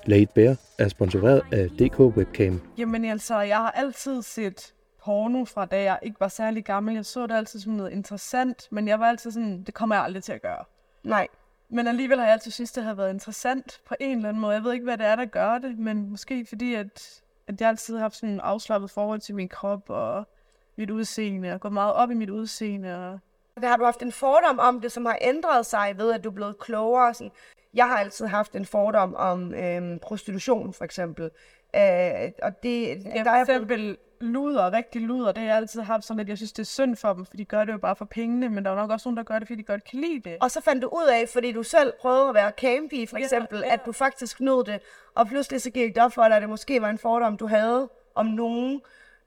Late 0.06 0.32
Bear 0.36 0.56
er 0.80 0.88
sponsoreret 0.88 1.42
af 1.52 1.70
DK 1.70 2.00
Webcam. 2.00 2.62
Jamen 2.78 3.06
altså, 3.06 3.40
jeg 3.40 3.58
har 3.58 3.72
altid 3.72 4.22
set 4.22 4.74
porno 5.04 5.46
fra 5.46 5.66
da 5.66 5.84
jeg 5.84 6.00
ikke 6.02 6.20
var 6.20 6.28
særlig 6.28 6.66
gammel. 6.66 6.96
Jeg 6.96 7.06
så 7.06 7.28
det 7.28 7.36
altid 7.36 7.60
som 7.60 7.74
noget 7.74 7.92
interessant, 7.92 8.68
men 8.72 8.88
jeg 8.88 9.00
var 9.00 9.06
altid 9.06 9.32
sådan, 9.32 9.64
det 9.64 9.74
kommer 9.74 9.96
jeg 9.96 10.04
aldrig 10.04 10.24
til 10.24 10.34
at 10.34 10.42
gøre. 10.42 10.64
Nej. 11.04 11.28
Men 11.70 11.88
alligevel 11.88 12.18
har 12.18 12.26
jeg 12.26 12.34
altid 12.34 12.52
synes, 12.52 12.72
det 12.72 12.84
har 12.84 12.94
været 12.94 13.14
interessant 13.14 13.82
på 13.88 13.96
en 14.00 14.18
eller 14.18 14.30
anden 14.30 14.42
måde. 14.42 14.54
Jeg 14.54 14.64
ved 14.64 14.74
ikke, 14.74 14.84
hvad 14.84 14.98
det 14.98 15.06
er, 15.06 15.16
der 15.16 15.26
gør 15.26 15.58
det, 15.58 15.80
men 15.80 16.10
måske 16.10 16.46
fordi, 16.46 16.74
at, 16.74 17.22
at 17.48 17.62
jeg 17.62 17.70
altid 17.70 17.96
har 17.96 18.02
haft 18.02 18.16
sådan 18.16 18.30
en 18.30 18.40
afslappet 18.40 18.92
forhold 18.92 19.20
til 19.20 19.36
min 19.36 19.50
krop, 19.50 19.90
og 19.90 20.28
mit 20.76 20.90
udseende, 20.90 21.54
og 21.54 21.60
gået 21.60 21.74
meget 21.74 21.94
op 21.94 22.12
i 22.12 22.14
mit 22.14 22.30
udseende. 22.30 23.10
Og... 23.10 23.20
Der 23.62 23.68
har 23.68 23.78
du 23.78 23.84
haft 23.86 24.02
en 24.02 24.12
fordom 24.12 24.60
om 24.60 24.82
det, 24.82 24.92
som 24.92 25.06
har 25.06 25.18
ændret 25.22 25.66
sig 25.66 25.94
ved, 25.98 26.12
at 26.14 26.24
du 26.24 26.30
er 26.30 26.34
blevet 26.34 26.60
klogere. 26.60 27.14
Sådan. 27.14 27.32
Jeg 27.74 27.86
har 27.88 27.98
altid 27.98 28.26
haft 28.26 28.56
en 28.56 28.66
fordom 28.66 29.16
om 29.16 29.54
øhm, 29.54 30.00
prostitution, 30.00 30.74
for 30.74 30.84
eksempel. 30.86 31.24
Øh, 31.76 32.32
og 32.44 32.64
det, 32.64 32.88
Ja, 32.88 32.94
der 32.96 33.24
for 33.24 33.30
er 33.30 33.42
eksempel 33.42 33.98
luder, 34.22 34.74
rigtig 34.74 35.02
luder, 35.02 35.32
det 35.32 35.38
har 35.38 35.48
jeg 35.48 35.56
altid 35.58 35.82
haft 35.82 36.06
sådan, 36.06 36.20
at 36.20 36.30
jeg 36.30 36.38
synes, 36.38 36.52
det 36.52 36.62
er 36.64 36.66
synd 36.66 36.96
for 36.96 37.14
dem, 37.14 37.26
for 37.26 37.38
de 37.38 37.46
gør 37.46 37.66
det 37.66 37.74
jo 37.74 37.78
bare 37.78 37.96
for 37.96 38.06
pengene, 38.06 38.50
men 38.50 38.66
der 38.66 38.72
er 38.72 38.76
nok 38.76 38.90
også 38.90 39.10
nogen, 39.10 39.18
der 39.18 39.24
gør 39.24 39.40
det, 39.40 39.48
fordi 39.48 39.58
de 39.62 39.64
godt 39.66 39.84
kan 39.84 40.00
lide 40.00 40.30
det. 40.30 40.38
Og 40.42 40.52
så 40.52 40.62
fandt 40.62 40.82
du 40.84 40.88
ud 40.88 41.08
af, 41.22 41.30
fordi 41.30 41.52
du 41.52 41.64
selv 41.64 41.94
prøvede 42.02 42.30
at 42.30 42.36
være 42.36 42.52
campy, 42.62 43.10
for 43.10 43.18
Ja, 43.18 43.24
eksempel, 43.24 43.60
ja. 43.60 43.74
at 43.74 43.86
du 43.86 43.92
faktisk 43.92 44.42
nød 44.42 44.64
det, 44.66 44.82
og 45.16 45.28
pludselig 45.28 45.62
så 45.62 45.70
gik 45.70 45.96
det 45.96 46.04
op 46.04 46.14
for 46.14 46.24
dig, 46.28 46.36
at 46.36 46.42
det 46.42 46.50
måske 46.50 46.82
var 46.82 46.90
en 46.90 46.98
fordom, 46.98 47.38
du 47.38 47.48
havde 47.48 47.90
om 48.16 48.26
nogen, 48.26 48.82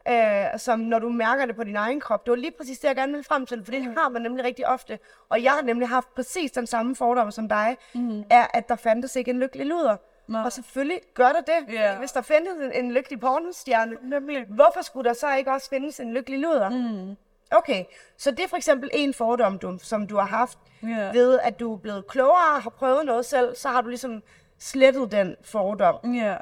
øh, 0.08 0.58
som 0.58 0.78
når 0.80 0.99
du 0.99 1.08
mærker 1.08 1.46
det 1.46 1.56
på 1.56 1.64
din 1.64 1.76
egen 1.76 2.00
krop. 2.00 2.25
Det 2.26 2.30
var 2.30 2.37
lige 2.37 2.50
præcis 2.50 2.78
det, 2.78 2.88
jeg 2.88 2.96
gerne 2.96 3.12
ville 3.12 3.25
frem 3.25 3.46
til, 3.46 3.64
for 3.64 3.70
det 3.73 3.82
har 3.99 4.08
man 4.08 4.23
nemlig 4.23 4.44
rigtig 4.44 4.68
ofte. 4.68 4.99
Og 5.28 5.42
jeg 5.42 5.52
har 5.52 5.62
nemlig 5.62 5.88
haft 5.88 6.14
præcis 6.14 6.52
den 6.52 6.66
samme 6.66 6.96
fordom 6.96 7.30
som 7.30 7.49
dig, 7.49 7.76
mm. 7.94 8.25
er, 8.30 8.46
at 8.54 8.68
der 8.68 8.76
fandtes 8.76 9.16
ikke 9.16 9.30
en 9.30 9.40
lykkelig 9.40 9.66
luder. 9.66 9.96
Nå. 10.28 10.38
Og 10.38 10.52
selvfølgelig 10.52 11.00
gør 11.14 11.28
der 11.28 11.40
det. 11.40 11.73
Ja. 11.75 11.99
Hvis 11.99 12.12
der 12.12 12.23
findes 12.23 12.52
en, 12.62 12.84
en 12.84 12.92
lykkelig 12.92 13.20
pornostjerne, 13.20 13.96
Nemlig. 14.02 14.44
hvorfor 14.49 14.82
skulle 14.82 15.08
der 15.08 15.14
så 15.14 15.34
ikke 15.34 15.52
også 15.52 15.68
findes 15.68 16.00
en 16.00 16.14
lykkelig 16.14 16.38
luder? 16.40 16.68
Mm. 16.70 17.16
Okay, 17.50 17.84
så 18.16 18.30
det 18.30 18.40
er 18.40 18.49
for 18.49 18.56
eksempel 18.56 18.90
en 18.92 19.14
fordom, 19.14 19.58
du, 19.58 19.78
som 19.82 20.06
du 20.06 20.16
har 20.16 20.26
haft 20.26 20.58
Ja. 20.82 21.11
ved, 21.12 21.38
at 21.42 21.61
du 21.61 21.73
er 21.73 21.76
blevet 21.78 22.06
klogere 22.06 22.56
og 22.56 22.62
har 22.62 22.70
prøvet 22.70 23.06
noget 23.06 23.26
selv, 23.26 23.54
så 23.56 23.68
har 23.68 23.80
du 23.80 23.88
ligesom 23.88 24.23
slettet 24.58 25.12
den 25.12 25.37
fordom. 25.42 26.14
Ja. 26.14 26.37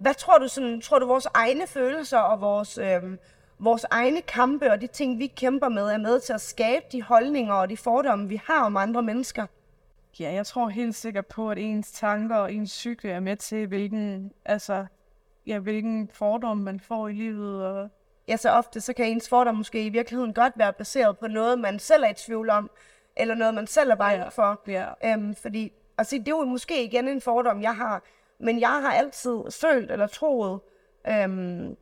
Hvad 0.00 0.14
tror 0.14 0.38
du, 0.38 0.48
sådan, 0.48 0.80
tror 0.80 0.98
du 0.98 1.06
vores 1.06 1.26
egne 1.34 1.66
følelser 1.66 2.18
og 2.18 2.40
vores, 2.40 2.78
øhm, 2.78 3.18
vores 3.58 3.86
egne 3.90 4.22
kampe 4.22 4.70
og 4.70 4.80
de 4.80 4.86
ting, 4.86 5.18
vi 5.18 5.26
kæmper 5.26 5.68
med, 5.68 5.82
er 5.82 5.98
med 5.98 6.20
til 6.20 6.32
at 6.32 6.40
skabe 6.40 6.84
de 6.92 7.02
holdninger 7.02 7.54
og 7.54 7.70
de 7.70 7.76
fordomme, 7.76 8.28
vi 8.28 8.40
har 8.46 8.64
om 8.64 8.76
andre 8.76 9.02
mennesker? 9.02 9.46
Ja, 10.20 10.32
jeg 10.32 10.46
tror 10.46 10.68
helt 10.68 10.94
sikkert 10.94 11.26
på, 11.26 11.50
at 11.50 11.58
ens 11.58 11.92
tanker 11.92 12.36
og 12.36 12.52
ens 12.52 12.70
psyke 12.70 13.10
er 13.10 13.20
med 13.20 13.36
til, 13.36 13.66
hvilken, 13.66 14.32
altså, 14.44 14.86
ja, 15.46 15.58
hvilken 15.58 16.10
fordom 16.12 16.56
man 16.56 16.80
får 16.80 17.08
i 17.08 17.12
livet. 17.12 17.66
Og... 17.66 17.88
Ja, 18.28 18.36
så 18.36 18.50
ofte 18.50 18.80
så 18.80 18.92
kan 18.92 19.06
ens 19.06 19.28
fordom 19.28 19.54
måske 19.54 19.86
i 19.86 19.88
virkeligheden 19.88 20.34
godt 20.34 20.52
være 20.56 20.72
baseret 20.72 21.18
på 21.18 21.26
noget, 21.26 21.58
man 21.58 21.78
selv 21.78 22.02
er 22.04 22.08
i 22.08 22.14
tvivl 22.14 22.50
om, 22.50 22.70
eller 23.16 23.34
noget, 23.34 23.54
man 23.54 23.66
selv 23.66 23.90
er 23.90 23.94
bange 23.94 24.22
Ja. 24.22 24.28
for. 24.28 24.60
Ja. 24.66 24.86
Øhm, 25.04 25.34
fordi, 25.34 25.72
altså, 25.98 26.16
det 26.16 26.28
er 26.28 26.36
jo 26.38 26.44
måske 26.44 26.84
igen 26.84 27.08
en 27.08 27.20
fordom, 27.20 27.62
jeg 27.62 27.76
har, 27.76 28.02
men 28.40 28.60
jeg 28.60 28.82
har 28.82 28.92
altid 28.92 29.50
følt 29.50 29.90
eller 29.90 30.06
troet, 30.06 30.60
øhm, 31.08 31.76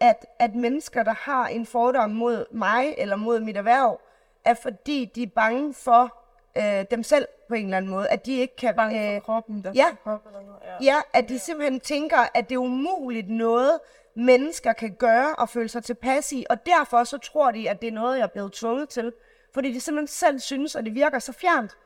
at, 0.00 0.26
at 0.38 0.54
mennesker, 0.54 1.02
der 1.02 1.14
har 1.14 1.46
en 1.46 1.66
fordom 1.66 2.10
mod 2.10 2.44
mig 2.50 2.94
eller 2.98 3.16
mod 3.16 3.40
mit 3.40 3.56
erhverv, 3.56 4.00
er 4.44 4.54
fordi 4.54 5.04
de 5.14 5.22
er 5.22 5.30
bange 5.34 5.74
for 5.74 6.16
øh, 6.56 6.84
dem 6.90 7.02
selv 7.02 7.28
på 7.48 7.54
en 7.54 7.64
eller 7.64 7.76
anden 7.76 7.90
måde. 7.90 8.08
At 8.08 8.26
de 8.26 8.38
ikke 8.38 8.56
kan... 8.56 8.74
Bange 8.74 9.08
for 9.08 9.16
øh, 9.16 9.22
kroppen, 9.22 9.64
der 9.64 9.72
ja. 9.74 9.86
krop 10.04 10.26
eller 10.26 10.40
noget. 10.40 10.58
Ja. 10.64 10.92
Ja, 10.94 11.00
at 11.12 11.28
de 11.28 11.38
simpelthen 11.38 11.80
tænker, 11.80 12.18
at 12.34 12.48
det 12.48 12.54
er 12.54 12.58
umuligt 12.58 13.30
noget, 13.30 13.78
mennesker 14.14 14.72
kan 14.72 14.94
gøre 14.94 15.34
og 15.34 15.48
føle 15.48 15.68
sig 15.68 15.84
tilpas 15.84 16.32
i, 16.32 16.46
og 16.50 16.66
derfor 16.66 17.04
så 17.04 17.18
tror 17.18 17.50
de, 17.50 17.70
at 17.70 17.80
det 17.80 17.88
er 17.88 17.92
noget, 17.92 18.18
jeg 18.18 18.24
er 18.24 18.28
blevet 18.28 18.52
tvunget 18.52 18.88
til. 18.88 19.12
Fordi 19.54 19.72
de 19.72 19.80
simpelthen 19.80 20.06
selv 20.06 20.40
synes, 20.40 20.76
at 20.76 20.84
det 20.84 20.94
virker 20.94 21.18
så 21.18 21.32
fjernt 21.32 21.76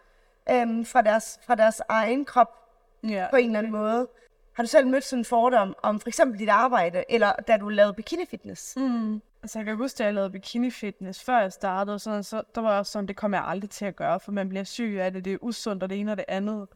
øhm, 0.50 0.84
fra, 0.84 1.02
deres, 1.02 1.40
fra 1.46 1.54
deres 1.54 1.82
egen 1.88 2.24
krop 2.24 2.65
ja. 3.02 3.26
på 3.30 3.36
en 3.36 3.46
eller 3.46 3.58
anden 3.58 3.72
måde. 3.72 4.08
Har 4.52 4.62
du 4.62 4.68
selv 4.68 4.86
mødt 4.86 5.04
sådan 5.04 5.20
en 5.20 5.24
fordom 5.24 5.74
om 5.82 6.00
for 6.00 6.08
eksempel 6.08 6.38
dit 6.38 6.48
arbejde, 6.48 7.04
eller 7.08 7.32
da 7.48 7.56
du 7.56 7.68
lavede 7.68 7.94
bikini 7.94 8.26
fitness? 8.26 8.76
Mm. 8.76 9.22
Altså, 9.42 9.58
jeg 9.58 9.66
kan 9.66 9.76
huske, 9.76 10.02
at 10.02 10.06
jeg 10.06 10.14
lavede 10.14 10.30
bikini 10.30 10.70
fitness, 10.70 11.24
før 11.24 11.40
jeg 11.40 11.52
startede, 11.52 11.98
sådan, 11.98 12.24
så 12.24 12.42
der 12.54 12.60
var 12.60 12.78
også 12.78 12.92
sådan, 12.92 13.08
det 13.08 13.16
kommer 13.16 13.38
jeg 13.38 13.46
aldrig 13.46 13.70
til 13.70 13.84
at 13.84 13.96
gøre, 13.96 14.20
for 14.20 14.32
man 14.32 14.48
bliver 14.48 14.64
syg 14.64 14.96
af 15.00 15.12
det, 15.12 15.24
det 15.24 15.32
er 15.32 15.38
usundt, 15.40 15.82
og 15.82 15.90
det 15.90 16.00
ene 16.00 16.12
og 16.12 16.16
det 16.16 16.24
andet. 16.28 16.68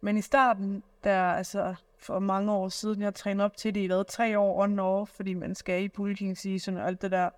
Men 0.00 0.16
i 0.16 0.22
starten, 0.22 0.82
der 1.04 1.22
altså 1.22 1.74
for 1.98 2.18
mange 2.18 2.52
år 2.52 2.68
siden, 2.68 3.02
jeg 3.02 3.14
trænede 3.14 3.44
op 3.44 3.56
til 3.56 3.74
det 3.74 3.80
i 3.80 3.86
hvad, 3.86 4.04
tre 4.04 4.38
år 4.38 4.62
on 4.62 4.78
off, 4.78 5.10
fordi 5.10 5.34
man 5.34 5.54
skal 5.54 5.82
i 5.82 5.88
bulking 5.88 6.38
season 6.38 6.76
og 6.76 6.86
alt 6.86 7.02
det 7.02 7.10
der. 7.10 7.30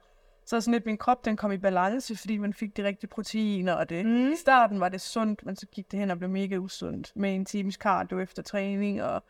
Så 0.47 0.61
sådan 0.61 0.73
lidt, 0.73 0.87
min 0.87 0.99
krop, 0.99 1.25
den 1.25 1.37
kom 1.37 1.53
i 1.53 1.57
balance, 1.57 2.17
fordi 2.17 2.39
man 2.39 2.55
fik 2.55 2.77
de 2.77 2.85
rigtige 2.85 3.11
proteiner 3.11 3.73
og 3.73 3.89
det. 3.89 4.07
Mm. 4.07 4.33
I 4.33 4.37
starten 4.37 4.81
var 4.81 4.89
det 4.89 5.01
sundt, 5.01 5.47
men 5.47 5.57
så 5.57 5.67
gik 5.67 5.91
det 5.91 5.99
hen 5.99 6.11
og 6.11 6.19
blev 6.19 6.31
mega 6.31 6.57
usundt 6.57 7.13
med 7.17 7.35
en 7.35 7.45
times 7.45 7.75
cardio 7.75 8.21
efter 8.21 8.43
træning 8.43 9.03
og 9.03 9.23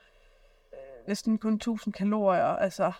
øh, 0.72 1.08
næsten 1.08 1.38
kun 1.38 1.54
1000 1.54 1.94
kalorier. 1.94 2.44
Altså, 2.44 2.92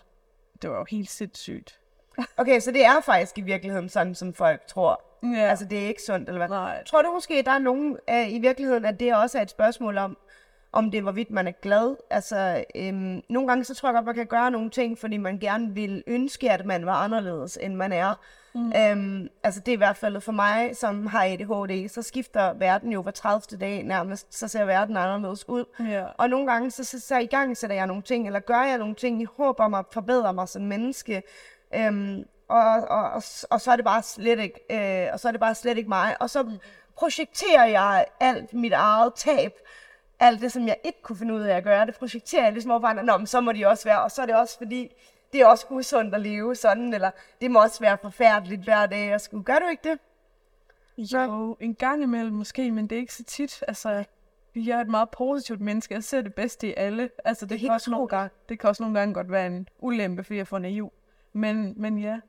det 0.61 0.69
var 0.69 0.77
jo 0.77 0.85
helt 0.89 1.09
sindssygt. 1.09 1.79
Okay, 2.37 2.59
så 2.59 2.71
det 2.71 2.85
er 2.85 3.01
faktisk 3.01 3.37
i 3.37 3.41
virkeligheden 3.41 3.89
sådan, 3.89 4.15
som 4.15 4.33
folk 4.33 4.67
tror. 4.67 5.01
Ja. 5.23 5.49
Altså, 5.49 5.65
det 5.65 5.83
er 5.83 5.87
ikke 5.87 6.01
sundt, 6.01 6.29
eller 6.29 6.39
hvad? 6.39 6.49
Nej. 6.49 6.83
Tror 6.83 7.01
du 7.01 7.11
måske, 7.11 7.33
at 7.33 7.45
der 7.45 7.51
er 7.51 7.59
nogen 7.59 7.97
øh, 8.09 8.33
i 8.33 8.39
virkeligheden, 8.39 8.85
at 8.85 8.99
det 8.99 9.15
også 9.15 9.37
er 9.37 9.41
et 9.41 9.49
spørgsmål 9.49 9.97
om, 9.97 10.17
om 10.77 10.91
det 10.91 11.01
hvorvidt 11.01 11.31
man 11.31 11.47
er 11.47 11.51
glad. 11.51 11.95
Altså, 12.09 12.63
øhm, 12.75 13.21
nogle 13.29 13.47
gange 13.47 13.63
så 13.63 13.75
tror 13.75 13.89
jeg 13.89 13.93
godt, 13.93 14.05
man 14.05 14.15
kan 14.15 14.25
gøre 14.25 14.51
nogle 14.51 14.69
ting, 14.69 14.97
fordi 14.97 15.17
man 15.17 15.39
gerne 15.39 15.73
vil 15.73 16.03
ønske, 16.07 16.51
at 16.51 16.65
man 16.65 16.85
var 16.85 16.93
anderledes, 16.93 17.57
end 17.61 17.75
man 17.75 17.93
er. 17.93 18.13
Mm. 18.55 18.73
Øhm, 18.75 19.29
altså, 19.43 19.59
det 19.59 19.67
er 19.67 19.73
i 19.73 19.77
hvert 19.77 19.97
fald 19.97 20.21
for 20.21 20.31
mig, 20.31 20.75
som 20.75 21.05
har 21.05 21.23
ADHD, 21.23 21.89
så 21.89 22.01
skifter 22.01 22.53
verden 22.53 22.91
jo 22.91 23.01
hver 23.01 23.11
30. 23.11 23.57
dag 23.59 23.83
nærmest, 23.83 24.35
så 24.35 24.47
ser 24.47 24.65
verden 24.65 24.97
anderledes 24.97 25.49
ud. 25.49 25.65
Ja. 25.89 26.05
Og 26.17 26.29
nogle 26.29 26.51
gange, 26.51 26.71
så, 26.71 26.83
så, 26.83 26.99
så 26.99 27.17
i 27.17 27.25
gang 27.25 27.57
sætter 27.57 27.75
jeg 27.75 27.87
nogle 27.87 28.01
ting, 28.03 28.27
eller 28.27 28.39
gør 28.39 28.63
jeg 28.63 28.77
nogle 28.77 28.95
ting 28.95 29.21
i 29.21 29.25
håb 29.37 29.59
om 29.59 29.73
at 29.73 29.85
forbedre 29.91 30.33
mig 30.33 30.49
som 30.49 30.61
menneske. 30.61 31.23
Øhm, 31.75 32.23
og, 32.47 32.61
og, 32.89 33.03
og, 33.09 33.23
og, 33.49 33.61
så 33.61 33.71
er 33.71 33.75
det 33.75 33.85
bare 33.85 34.03
slet 34.03 34.39
ikke, 34.39 34.59
øh, 34.71 35.13
og 35.13 35.19
så 35.19 35.27
er 35.27 35.31
det 35.31 35.41
bare 35.41 35.55
slet 35.55 35.77
ikke 35.77 35.89
mig. 35.89 36.15
Og 36.19 36.29
så 36.29 36.51
projekterer 36.97 37.65
jeg 37.65 38.05
alt 38.19 38.53
mit 38.53 38.73
eget 38.73 39.13
tab, 39.15 39.51
alt 40.19 40.41
det, 40.41 40.51
som 40.51 40.67
jeg 40.67 40.77
ikke 40.83 41.01
kunne 41.01 41.17
finde 41.17 41.33
ud 41.33 41.41
af 41.41 41.55
at 41.55 41.63
gøre, 41.63 41.85
det 41.85 41.95
projekterer 41.95 42.43
jeg 42.43 42.53
ligesom 42.53 42.71
over 42.71 42.79
på 42.79 42.85
andre. 42.85 43.03
Nå, 43.03 43.17
men 43.17 43.27
så 43.27 43.41
må 43.41 43.51
de 43.51 43.65
også 43.65 43.83
være, 43.83 44.03
og 44.03 44.11
så 44.11 44.21
er 44.21 44.25
det 44.25 44.35
også 44.35 44.57
fordi, 44.57 44.91
det 45.33 45.41
er 45.41 45.45
også 45.45 45.65
usundt 45.69 46.15
at 46.15 46.21
leve 46.21 46.55
sådan, 46.55 46.93
eller 46.93 47.11
det 47.41 47.51
må 47.51 47.61
også 47.61 47.79
være 47.79 47.97
forfærdeligt 48.01 48.63
hver 48.63 48.85
dag 48.85 49.13
at 49.13 49.21
skulle. 49.21 49.43
Gør 49.43 49.59
du 49.59 49.67
ikke 49.67 49.89
det? 49.89 49.99
Jo, 50.97 51.57
en 51.59 51.75
gang 51.75 52.03
imellem 52.03 52.33
måske, 52.33 52.71
men 52.71 52.87
det 52.87 52.95
er 52.95 52.99
ikke 52.99 53.13
så 53.13 53.23
tit. 53.23 53.63
Altså, 53.67 54.03
jeg 54.55 54.77
er 54.77 54.81
et 54.81 54.87
meget 54.87 55.09
positivt 55.09 55.61
menneske. 55.61 55.93
Jeg 55.93 56.03
ser 56.03 56.21
det 56.21 56.33
bedste 56.33 56.67
i 56.67 56.73
alle. 56.77 57.09
Altså, 57.25 57.45
det, 57.45 57.49
det, 57.49 57.59
kan, 57.59 57.69
også 57.69 57.91
nogle 57.91 58.07
gange, 58.07 58.29
det 58.49 58.59
kan 58.59 58.69
også 58.69 58.83
nogle 58.83 58.99
gange 58.99 59.13
godt 59.13 59.31
være 59.31 59.47
en 59.47 59.67
ulempe, 59.79 60.23
fordi 60.23 60.37
jeg 60.37 60.47
for 60.47 60.59
naiv. 60.59 60.91
Men, 61.33 61.73
men 61.77 61.97
ja, 61.97 62.19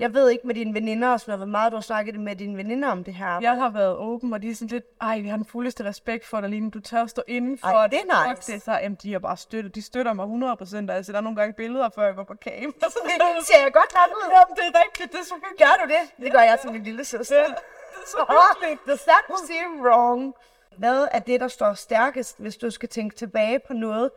Jeg 0.00 0.14
ved 0.14 0.30
ikke 0.30 0.46
med 0.46 0.54
dine 0.54 0.74
veninder 0.74 1.08
og 1.08 1.20
sådan 1.20 1.30
noget, 1.32 1.38
hvor 1.38 1.58
meget 1.58 1.72
du 1.72 1.76
har 1.76 1.82
snakket 1.82 2.20
med 2.20 2.36
dine 2.36 2.56
veninder 2.56 2.88
om 2.88 3.04
det 3.04 3.14
her. 3.14 3.40
jeg 3.40 3.56
har 3.56 3.70
været 3.70 3.96
åben, 3.96 4.32
og 4.32 4.42
de 4.42 4.50
er 4.50 4.54
sådan 4.54 4.68
lidt, 4.68 4.84
ej, 5.00 5.20
vi 5.20 5.28
har 5.28 5.36
den 5.36 5.46
fuldeste 5.46 5.84
respekt 5.84 6.26
for 6.26 6.40
dig, 6.40 6.50
Line. 6.50 6.70
Du 6.70 6.80
tør 6.80 7.06
stå 7.06 7.22
inden 7.28 7.58
for 7.58 7.68
Ej, 7.68 7.86
det 7.86 7.98
er 7.98 8.28
Fuck 8.28 8.38
nice. 8.38 8.52
Det, 8.52 8.62
så, 8.62 8.72
jamen, 8.72 8.98
de 9.02 9.12
har 9.12 9.18
bare 9.18 9.36
støttet. 9.36 9.74
De 9.74 9.82
støtter 9.82 10.12
mig 10.12 10.24
100%. 10.24 10.90
Altså, 10.90 11.12
der 11.12 11.18
er 11.18 11.22
nogle 11.22 11.36
gange 11.36 11.52
billeder, 11.52 11.88
før 11.94 12.04
jeg 12.06 12.14
går 12.14 12.24
på 12.24 12.34
cam. 12.44 12.74
Ser 13.48 13.62
jeg 13.62 13.72
godt 13.72 13.92
nok 13.94 14.16
ud? 14.16 14.30
Jamen, 14.32 14.56
det 14.56 14.64
er 14.74 14.80
rigtigt. 14.84 15.12
Det 15.12 15.20
er 15.20 15.24
så 15.24 15.34
hyggeligt. 15.34 15.58
Gør 15.58 15.84
du 15.84 15.88
det? 15.94 16.24
Det 16.24 16.32
gør 16.32 16.40
jeg 16.40 16.58
til 16.60 16.72
min 16.72 16.82
lille 16.82 17.04
søster. 17.04 17.36
Ja, 17.36 17.42
det 17.42 17.54
er 18.02 18.06
så 18.06 18.24
hyggeligt. 18.28 18.86
Does 18.86 19.02
that 19.02 19.24
seem 19.46 19.80
wrong? 19.86 20.34
Hvad 20.76 21.08
er 21.12 21.18
det, 21.18 21.40
der 21.40 21.48
står 21.48 21.74
stærkest, 21.74 22.38
hvis 22.38 22.56
du 22.56 22.70
skal 22.70 22.88
tænke 22.88 23.16
tilbage 23.16 23.58
på 23.58 23.72
noget, 23.72 24.10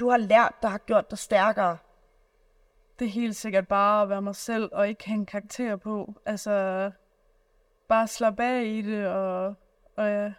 du 0.00 0.10
har 0.10 0.16
lært, 0.16 0.52
der 0.62 0.68
har 0.68 0.78
gjort 0.78 1.10
dig 1.10 1.18
stærkere? 1.18 1.76
Det 3.00 3.06
er 3.06 3.10
helt 3.10 3.36
sikkert 3.36 3.68
bare 3.68 4.02
at 4.02 4.08
være 4.08 4.22
mig 4.22 4.36
selv, 4.36 4.68
og 4.72 4.88
ikke 4.88 5.06
have 5.08 5.14
en 5.18 5.26
karakter 5.26 5.76
på. 5.76 6.14
Altså, 6.26 6.90
bare 7.88 8.06
slappe 8.08 8.44
af 8.44 8.64
i 8.64 8.82
det, 8.82 9.06
og, 9.06 9.54
og 9.96 10.08
ja. 10.08 10.32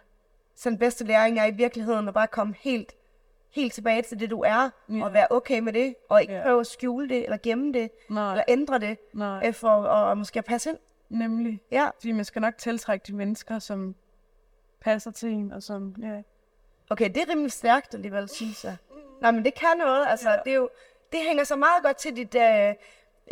Så 0.54 0.70
den 0.70 0.78
bedste 0.78 1.04
læring 1.04 1.38
er 1.38 1.44
i 1.46 1.50
virkeligheden 1.50 2.08
at 2.08 2.14
bare 2.14 2.26
komme 2.26 2.54
helt, 2.60 2.92
helt 3.50 3.72
tilbage 3.72 4.02
til 4.02 4.20
det, 4.20 4.30
du 4.30 4.40
er, 4.40 4.70
Ja. 4.88 5.04
og 5.04 5.12
være 5.12 5.26
okay 5.30 5.58
med 5.58 5.72
det, 5.72 5.94
og 6.08 6.20
ikke 6.22 6.34
Ja. 6.34 6.42
prøve 6.42 6.60
at 6.60 6.66
skjule 6.66 7.08
det, 7.08 7.24
eller 7.24 7.36
gemme 7.42 7.72
det, 7.72 7.90
Nej, 8.10 8.30
eller 8.32 8.44
ændre 8.48 8.78
det, 8.78 8.98
nej, 9.14 9.46
øh, 9.46 9.54
for 9.54 9.68
at, 9.68 10.10
at 10.12 10.18
måske 10.18 10.38
at 10.38 10.44
passe 10.44 10.70
ind. 10.70 10.78
nemlig. 11.08 11.60
Ja. 11.70 11.88
Fordi 11.94 12.12
man 12.12 12.24
skal 12.24 12.42
nok 12.42 12.58
tiltrække 12.58 13.04
de 13.06 13.14
mennesker, 13.14 13.58
som 13.58 13.94
passer 14.80 15.10
til 15.10 15.28
en, 15.28 15.52
og 15.52 15.62
som, 15.62 15.94
ja. 16.02 16.22
Okay, 16.90 17.08
det 17.08 17.16
er 17.16 17.28
rimelig 17.30 17.52
stærkt 17.52 17.94
alligevel, 17.94 18.28
synes 18.28 18.64
jeg. 18.64 18.76
Nej, 19.20 19.30
men 19.30 19.44
det 19.44 19.54
kan 19.54 19.76
noget. 19.78 20.06
Altså, 20.08 20.30
ja. 20.30 20.36
det, 20.44 20.50
er 20.50 20.56
jo, 20.56 20.68
det 21.12 21.20
hænger 21.20 21.44
så 21.44 21.56
meget 21.56 21.82
godt 21.82 21.96
til 21.96 22.16
dit 22.16 22.34
uh, 22.34 22.68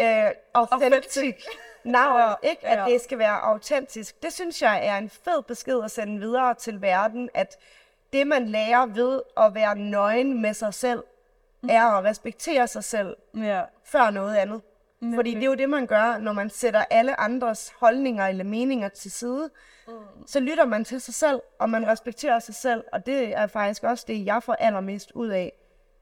uh, 0.01 0.31
authentic 0.55 1.35
navn, 1.85 2.37
ikke? 2.43 2.67
At 2.67 2.91
det 2.91 3.01
skal 3.01 3.19
være 3.19 3.41
autentisk. 3.41 4.23
Det 4.23 4.33
synes 4.33 4.63
jeg 4.63 4.87
er 4.87 4.99
en 4.99 5.11
fed 5.11 5.43
besked 5.43 5.81
at 5.85 5.91
sende 5.91 6.21
videre 6.21 6.55
til 6.55 6.83
verden, 6.83 7.29
at 7.35 7.59
det, 8.13 8.27
man 8.27 8.49
lærer 8.49 8.87
ved 8.87 9.23
at 9.37 9.55
være 9.55 9.79
nøgen 9.79 10.43
med 10.43 10.55
sig 10.55 10.75
selv, 10.75 11.03
er 11.69 11.85
at 11.85 12.05
respektere 12.05 12.67
sig 12.67 12.85
selv 12.85 13.17
Ja, 13.37 13.63
før 13.85 14.11
noget 14.11 14.37
andet. 14.37 14.61
Fordi 15.15 15.35
det 15.35 15.43
er 15.43 15.47
jo 15.47 15.55
det, 15.55 15.71
man 15.71 15.87
gør, 15.87 16.19
når 16.19 16.33
man 16.33 16.51
sætter 16.51 16.85
alle 16.91 17.21
andres 17.21 17.73
holdninger 17.79 18.27
eller 18.27 18.45
meninger 18.45 18.89
til 18.89 19.11
side. 19.11 19.51
Mm. 19.89 20.27
Så 20.27 20.41
lytter 20.41 20.65
man 20.65 20.85
til 20.85 21.01
sig 21.01 21.15
selv, 21.15 21.41
og 21.59 21.71
man 21.71 21.87
respekterer 21.87 22.39
sig 22.39 22.55
selv. 22.55 22.85
Og 22.93 23.07
det 23.07 23.37
er 23.37 23.47
faktisk 23.47 23.83
også 23.83 24.05
det, 24.09 24.27
jeg 24.27 24.43
får 24.43 24.55
allermest 24.55 25.13
ud 25.13 25.29
af 25.29 25.53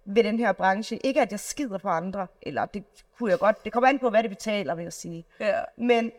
ved 0.09 0.25
den 0.25 0.39
her 0.39 0.53
branche. 0.53 0.97
Ikke 1.05 1.21
at 1.21 1.31
jeg 1.31 1.41
skider 1.41 1.79
på 1.79 1.89
andre, 1.89 2.27
eller 2.43 2.67
det 2.67 2.85
kunne 3.19 3.31
jeg 3.31 3.39
godt. 3.39 3.65
Det 3.65 3.73
kommer 3.73 3.89
an 3.89 3.99
på, 3.99 4.11
hvad 4.11 4.23
det 4.23 4.31
betaler, 4.31 4.75
vil 4.75 4.83
jeg 4.83 4.93
sige. 4.93 5.25
Ja. 5.41 5.61
Men 5.77 6.13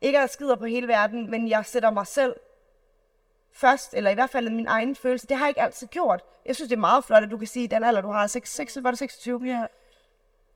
ikke 0.00 0.18
at 0.18 0.20
jeg 0.20 0.30
skider 0.30 0.56
på 0.56 0.64
hele 0.64 0.88
verden, 0.88 1.30
men 1.30 1.48
jeg 1.48 1.66
sætter 1.66 1.90
mig 1.90 2.06
selv 2.06 2.36
først, 3.52 3.94
eller 3.94 4.10
i 4.10 4.14
hvert 4.14 4.30
fald 4.30 4.50
min 4.50 4.66
egen 4.66 4.96
følelse. 4.96 5.26
Det 5.26 5.36
har 5.36 5.44
jeg 5.44 5.50
ikke 5.50 5.60
altid 5.60 5.86
gjort. 5.86 6.22
Jeg 6.46 6.54
synes, 6.54 6.68
det 6.68 6.76
er 6.76 6.80
meget 6.80 7.04
flot, 7.04 7.22
at 7.22 7.30
du 7.30 7.36
kan 7.36 7.46
sige, 7.46 7.68
den 7.68 7.84
alder, 7.84 8.00
du 8.00 8.10
har, 8.10 8.26
6, 8.26 8.54
6, 8.54 8.78
var 8.82 8.90
det 8.90 8.98
26? 8.98 9.40
Ja. 9.46 9.66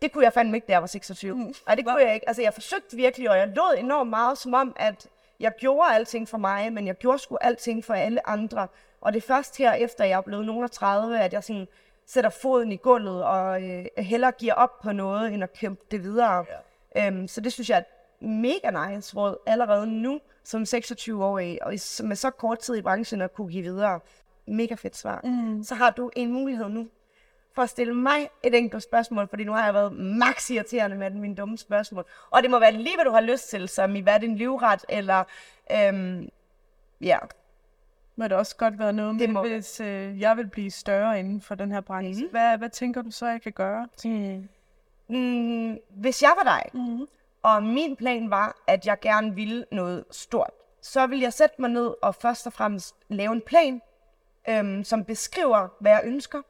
Det 0.02 0.12
kunne 0.12 0.24
jeg 0.24 0.32
fandme 0.32 0.56
ikke, 0.56 0.66
da 0.66 0.72
jeg 0.72 0.80
var 0.80 0.86
26. 0.86 1.34
Mm. 1.34 1.54
Nej, 1.66 1.74
det 1.74 1.84
kunne 1.84 1.96
jeg 1.98 2.14
ikke. 2.14 2.28
Altså, 2.28 2.42
jeg 2.42 2.54
forsøgte 2.54 2.96
virkelig, 2.96 3.30
og 3.30 3.38
jeg 3.38 3.48
lod 3.48 3.74
enormt 3.78 4.10
meget, 4.10 4.38
som 4.38 4.54
om, 4.54 4.76
at 4.76 5.06
jeg 5.40 5.52
gjorde 5.58 5.94
alting 5.94 6.28
for 6.28 6.38
mig, 6.38 6.72
men 6.72 6.86
jeg 6.86 6.94
gjorde 6.94 7.18
sgu 7.18 7.36
alting 7.40 7.84
for 7.84 7.94
alle 7.94 8.28
andre. 8.28 8.68
Og 9.00 9.12
det 9.12 9.22
er 9.22 9.26
først 9.26 9.58
her, 9.58 9.72
efter 9.72 10.04
jeg 10.04 10.16
er 10.16 10.20
blevet 10.20 10.46
nogen 10.46 10.64
af 10.64 10.70
30, 10.70 11.20
at 11.20 11.32
jeg 11.32 11.44
sådan 11.44 11.68
sætter 12.06 12.30
foden 12.30 12.72
i 12.72 12.76
gulvet, 12.76 13.24
og 13.24 13.62
øh, 13.62 13.86
hellere 13.98 14.32
giver 14.32 14.54
op 14.54 14.80
på 14.82 14.92
noget, 14.92 15.34
end 15.34 15.42
at 15.42 15.52
kæmpe 15.52 15.82
det 15.90 16.02
videre. 16.02 16.44
Ja. 16.94 17.06
Øhm, 17.06 17.28
så 17.28 17.40
det 17.40 17.52
synes 17.52 17.70
jeg 17.70 17.76
er 17.76 17.80
et 17.80 17.86
mega 18.28 18.70
nice 18.70 19.16
råd 19.16 19.36
allerede 19.46 19.86
nu, 19.86 20.20
som 20.44 20.62
26-årig, 20.62 21.62
og 21.62 21.70
med 22.04 22.16
så 22.16 22.30
kort 22.30 22.58
tid 22.58 22.76
i 22.76 22.82
branchen 22.82 23.20
at 23.20 23.34
kunne 23.34 23.52
give 23.52 23.62
videre. 23.62 24.00
Mega 24.46 24.74
fedt 24.74 24.96
svar. 24.96 25.20
Mm. 25.24 25.62
Så 25.62 25.74
har 25.74 25.90
du 25.90 26.10
en 26.16 26.32
mulighed 26.32 26.68
nu 26.68 26.88
for 27.54 27.62
at 27.62 27.70
stille 27.70 27.94
mig 27.94 28.30
et 28.42 28.54
enkelt 28.54 28.82
spørgsmål, 28.82 29.28
fordi 29.28 29.44
nu 29.44 29.52
har 29.52 29.64
jeg 29.64 29.74
været 29.74 29.92
max 29.92 30.50
irriterende 30.50 30.96
med 30.96 31.10
mine 31.10 31.34
dumme 31.34 31.58
spørgsmål. 31.58 32.04
Og 32.30 32.42
det 32.42 32.50
må 32.50 32.58
være 32.58 32.72
lige, 32.72 32.96
hvad 32.96 33.04
du 33.04 33.10
har 33.10 33.20
lyst 33.20 33.50
til, 33.50 33.68
som 33.68 33.96
i 33.96 34.00
hvad 34.00 34.14
er 34.14 34.18
din 34.18 34.36
livret, 34.36 34.84
eller 34.88 35.24
øhm, 35.72 36.28
ja, 37.00 37.18
Må 38.16 38.24
det 38.24 38.32
også 38.32 38.56
godt 38.56 38.78
være 38.78 38.92
noget 38.92 39.14
med, 39.14 39.20
Det 39.20 39.30
må- 39.30 39.42
hvis 39.48 39.80
øh, 39.80 40.20
jeg 40.20 40.36
vil 40.36 40.46
blive 40.48 40.70
større 40.70 41.18
inden 41.18 41.40
for 41.40 41.54
den 41.54 41.72
her 41.72 41.80
branche. 41.80 42.22
Mhm. 42.24 42.30
Hvad, 42.30 42.58
hvad 42.58 42.68
tænker 42.70 43.02
du 43.02 43.10
så, 43.10 43.26
jeg 43.26 43.42
kan 43.42 43.52
gøre? 43.52 43.88
Mm, 45.08 45.78
hvis 45.90 46.22
jeg 46.22 46.32
var 46.36 46.42
dig, 46.44 46.62
Mhm. 46.80 47.06
og 47.42 47.62
min 47.62 47.96
plan 47.96 48.30
var, 48.30 48.56
at 48.66 48.86
jeg 48.86 49.00
gerne 49.00 49.34
ville 49.34 49.64
noget 49.72 50.04
stort, 50.10 50.50
så 50.82 51.06
ville 51.06 51.22
jeg 51.22 51.32
sætte 51.32 51.56
mig 51.58 51.70
ned 51.70 51.94
og 52.02 52.14
først 52.14 52.46
og 52.46 52.52
fremmest 52.52 52.94
lave 53.08 53.32
en 53.32 53.40
plan, 53.46 53.80
øhm, 54.48 54.84
som 54.84 55.04
beskriver, 55.04 55.68
hvad 55.80 55.92
jeg 55.92 56.00
ønsker. 56.04 56.42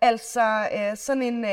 Altså 0.00 0.68
øh, 0.74 0.96
sådan 0.96 1.22
en, 1.22 1.44
øh, 1.44 1.50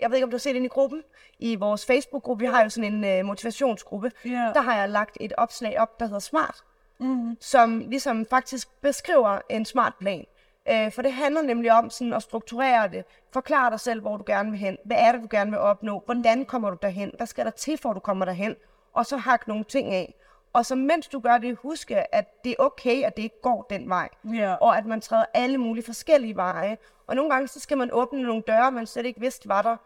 jeg 0.00 0.10
ved 0.10 0.14
ikke 0.14 0.24
om 0.24 0.30
du 0.30 0.34
har 0.36 0.38
set 0.38 0.56
ind 0.56 0.64
i 0.64 0.68
gruppen, 0.68 1.02
i 1.38 1.56
vores 1.56 1.86
Facebook-gruppe, 1.86 2.44
vi 2.44 2.50
har 2.52 2.62
jo 2.62 2.68
sådan 2.68 2.94
en 2.94 3.04
øh, 3.04 3.24
motivationsgruppe, 3.24 4.12
Ja. 4.24 4.30
der 4.54 4.60
har 4.60 4.76
jeg 4.76 4.88
lagt 4.88 5.16
et 5.20 5.32
opslag 5.36 5.80
op, 5.80 6.00
der 6.00 6.06
hedder 6.06 6.18
Smart, 6.18 6.64
Mm. 7.00 7.36
som 7.40 7.78
ligesom 7.78 8.26
faktisk 8.26 8.80
beskriver 8.80 9.40
en 9.48 9.64
smart 9.64 9.92
plan. 10.00 10.24
Øh, 10.70 10.92
for 10.92 11.02
det 11.02 11.12
handler 11.12 11.42
nemlig 11.42 11.72
om 11.72 11.90
sådan 11.90 12.12
at 12.12 12.22
strukturere 12.22 12.88
det. 12.88 13.04
Forklare 13.32 13.70
dig 13.70 13.80
selv, 13.80 14.00
hvor 14.00 14.16
du 14.16 14.24
gerne 14.26 14.50
vil 14.50 14.60
hen. 14.60 14.76
Hvad 14.84 14.96
er 15.00 15.12
det, 15.12 15.22
du 15.22 15.28
gerne 15.30 15.50
vil 15.50 15.60
opnå? 15.60 16.02
Hvordan 16.04 16.44
kommer 16.44 16.70
du 16.70 16.76
derhen? 16.82 17.12
Hvad 17.16 17.26
skal 17.26 17.44
der 17.44 17.50
til, 17.50 17.78
for 17.78 17.90
at 17.90 17.94
du 17.94 18.00
kommer 18.00 18.24
derhen? 18.24 18.56
Og 18.92 19.06
så 19.06 19.16
hak 19.16 19.48
nogle 19.48 19.64
ting 19.64 19.94
af. 19.94 20.14
Og 20.52 20.66
så 20.66 20.74
mens 20.74 21.08
du 21.08 21.20
gør 21.20 21.38
det, 21.38 21.56
huske, 21.56 22.14
at 22.14 22.44
det 22.44 22.50
er 22.50 22.56
okay, 22.58 23.02
at 23.02 23.16
det 23.16 23.22
ikke 23.22 23.40
går 23.42 23.66
den 23.70 23.88
vej. 23.88 24.08
Ja. 24.34 24.54
Og 24.54 24.78
at 24.78 24.86
man 24.86 25.00
træder 25.00 25.24
alle 25.34 25.58
mulige 25.58 25.84
forskellige 25.84 26.36
veje. 26.36 26.78
Og 27.06 27.16
nogle 27.16 27.30
gange, 27.30 27.48
så 27.48 27.60
skal 27.60 27.78
man 27.78 27.90
åbne 27.92 28.22
nogle 28.22 28.42
døre, 28.46 28.72
man 28.72 28.86
slet 28.86 29.06
ikke 29.06 29.20
vidste 29.20 29.48
var 29.48 29.62
der, 29.62 29.76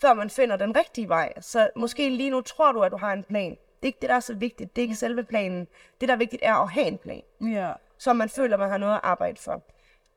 før 0.00 0.14
man 0.14 0.30
finder 0.30 0.56
den 0.56 0.76
rigtige 0.76 1.08
vej. 1.08 1.32
Så 1.40 1.70
måske 1.76 2.08
lige 2.08 2.30
nu 2.30 2.40
tror 2.40 2.72
du, 2.72 2.80
at 2.80 2.92
du 2.92 2.96
har 2.96 3.12
en 3.12 3.24
plan. 3.24 3.56
Det 3.76 3.82
er 3.82 3.86
ikke 3.86 3.98
det, 4.00 4.08
der 4.08 4.16
er 4.16 4.20
så 4.20 4.34
vigtigt. 4.34 4.76
Det 4.76 4.82
er 4.82 4.84
ikke 4.84 4.94
selve 4.94 5.22
planen. 5.24 5.66
Det, 6.00 6.08
der 6.08 6.14
er 6.14 6.18
vigtigt, 6.18 6.42
er 6.42 6.54
at 6.54 6.70
have 6.70 6.86
en 6.86 6.98
plan 6.98 7.22
Ja. 7.40 7.72
så 7.98 8.12
man 8.12 8.28
føler, 8.28 8.56
man 8.56 8.70
har 8.70 8.78
noget 8.78 8.94
at 8.94 9.00
arbejde 9.02 9.36
for. 9.40 9.62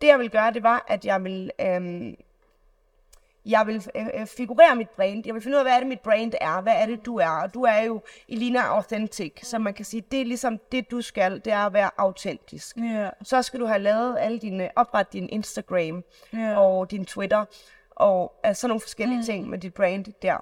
Det 0.02 0.08
jeg 0.08 0.20
vil 0.20 0.30
gøre, 0.30 0.54
det 0.54 0.64
var, 0.64 0.86
at 0.88 1.06
jeg 1.06 1.24
vil, 1.24 1.52
øhm, 1.62 2.16
jeg 3.46 3.68
vil 3.68 3.88
øh, 3.96 4.08
øh, 4.14 4.26
figurere 4.28 4.76
mit 4.76 4.90
brand. 4.90 5.24
Jeg 5.26 5.34
vil 5.34 5.42
finde 5.42 5.56
ud 5.56 5.60
af, 5.60 5.66
hvad 5.66 5.74
er 5.76 5.80
det, 5.80 5.88
mit 5.88 6.00
brand 6.00 6.34
er. 6.42 6.62
Hvad 6.62 6.74
er 6.76 6.86
det, 6.86 7.06
du 7.06 7.16
er? 7.18 7.30
Og 7.30 7.54
du 7.54 7.64
er 7.64 7.82
jo 7.82 8.02
Elina 8.30 8.60
Authentic, 8.60 9.34
så 9.44 9.60
man 9.60 9.74
kan 9.74 9.86
sige, 9.86 10.02
det 10.12 10.22
er 10.22 10.26
ligesom 10.26 10.60
det, 10.72 10.92
du 10.92 11.02
skal, 11.02 11.46
det 11.46 11.54
er 11.54 11.66
at 11.66 11.74
være 11.74 11.90
autentisk. 11.98 12.78
Ja. 12.78 13.10
Så 13.24 13.42
skal 13.42 13.60
du 13.60 13.66
have 13.66 13.80
lavet 13.80 14.18
alle 14.20 14.40
dine, 14.40 14.70
opret 14.76 15.14
din 15.14 15.30
Instagram 15.30 16.04
Ja. 16.34 16.60
og 16.60 16.92
din 16.92 17.06
Twitter, 17.06 17.46
og 17.90 18.40
altså, 18.44 18.62
sådan 18.62 18.70
nogle 18.70 18.82
forskellige 18.82 19.18
mm. 19.20 19.24
ting 19.26 19.50
med 19.50 19.58
dit 19.58 19.74
brand 19.74 20.06
der. 20.22 20.38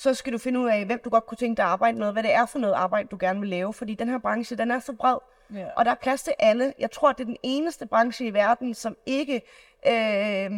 Så 0.00 0.14
skal 0.14 0.32
du 0.32 0.38
finde 0.38 0.60
ud 0.60 0.68
af, 0.68 0.84
hvem 0.86 1.00
du 1.04 1.10
godt 1.10 1.26
kunne 1.26 1.36
tænke 1.38 1.56
dig 1.56 1.64
at 1.64 1.70
arbejde 1.70 1.98
med, 1.98 2.12
hvad 2.12 2.22
det 2.22 2.34
er 2.34 2.46
for 2.46 2.58
noget 2.58 2.74
arbejde, 2.74 3.08
du 3.08 3.16
gerne 3.20 3.40
vil 3.40 3.48
lave, 3.48 3.72
fordi 3.74 3.94
den 3.94 4.08
her 4.08 4.18
branche, 4.18 4.56
den 4.56 4.70
er 4.70 4.78
så 4.78 4.92
bred, 4.92 5.16
Ja. 5.54 5.66
og 5.76 5.84
der 5.84 5.90
er 5.90 5.94
plads 5.94 6.22
til 6.22 6.32
alle. 6.38 6.74
Jeg 6.78 6.90
tror, 6.90 7.12
det 7.12 7.20
er 7.20 7.24
den 7.24 7.36
eneste 7.42 7.86
branche 7.86 8.26
i 8.26 8.34
verden, 8.34 8.74
som 8.74 8.96
ikke 9.06 9.42
øh, 9.86 10.50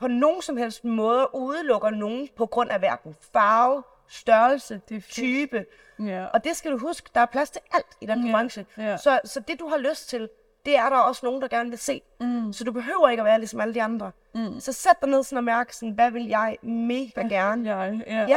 på 0.00 0.08
nogen 0.08 0.42
som 0.42 0.56
helst 0.56 0.84
måde 0.84 1.28
udelukker 1.34 1.90
nogen 1.90 2.28
på 2.36 2.46
grund 2.46 2.70
af 2.70 2.78
hverken 2.78 3.16
farve, 3.32 3.82
størrelse, 4.08 4.80
Det 4.88 5.04
type. 5.04 5.64
Ja. 6.06 6.24
Og 6.26 6.44
det 6.44 6.56
skal 6.56 6.72
du 6.72 6.78
huske, 6.78 7.10
der 7.14 7.20
er 7.20 7.26
plads 7.26 7.50
til 7.50 7.60
alt 7.72 7.86
i 8.00 8.06
den 8.06 8.18
her 8.20 8.26
Ja, 8.28 8.32
branche. 8.36 8.66
ja. 8.78 8.96
Så, 8.96 9.20
så 9.24 9.40
det, 9.40 9.60
du 9.60 9.68
har 9.68 9.76
lyst 9.78 10.08
til, 10.08 10.28
det 10.66 10.76
er 10.76 10.88
der 10.88 10.96
også 10.96 11.26
nogen, 11.26 11.42
der 11.42 11.48
gerne 11.48 11.70
vil 11.70 11.78
se. 11.78 12.02
Mm. 12.20 12.52
Så 12.52 12.64
du 12.64 12.72
behøver 12.72 13.08
ikke 13.08 13.20
at 13.20 13.24
være 13.24 13.38
ligesom 13.38 13.60
alle 13.60 13.74
de 13.74 13.82
andre. 13.82 14.10
Mm. 14.34 14.60
Så 14.60 14.72
sæt 14.72 14.94
dig 15.00 15.08
ned 15.10 15.22
sådan 15.22 15.38
og 15.38 15.44
mærk, 15.44 15.72
sådan, 15.72 15.90
hvad 15.94 16.10
vil 16.10 16.26
jeg 16.26 16.56
mega 16.62 17.22
gerne? 17.28 17.76
Jeg, 17.76 18.00
ja. 18.06 18.26
Ja. 18.28 18.36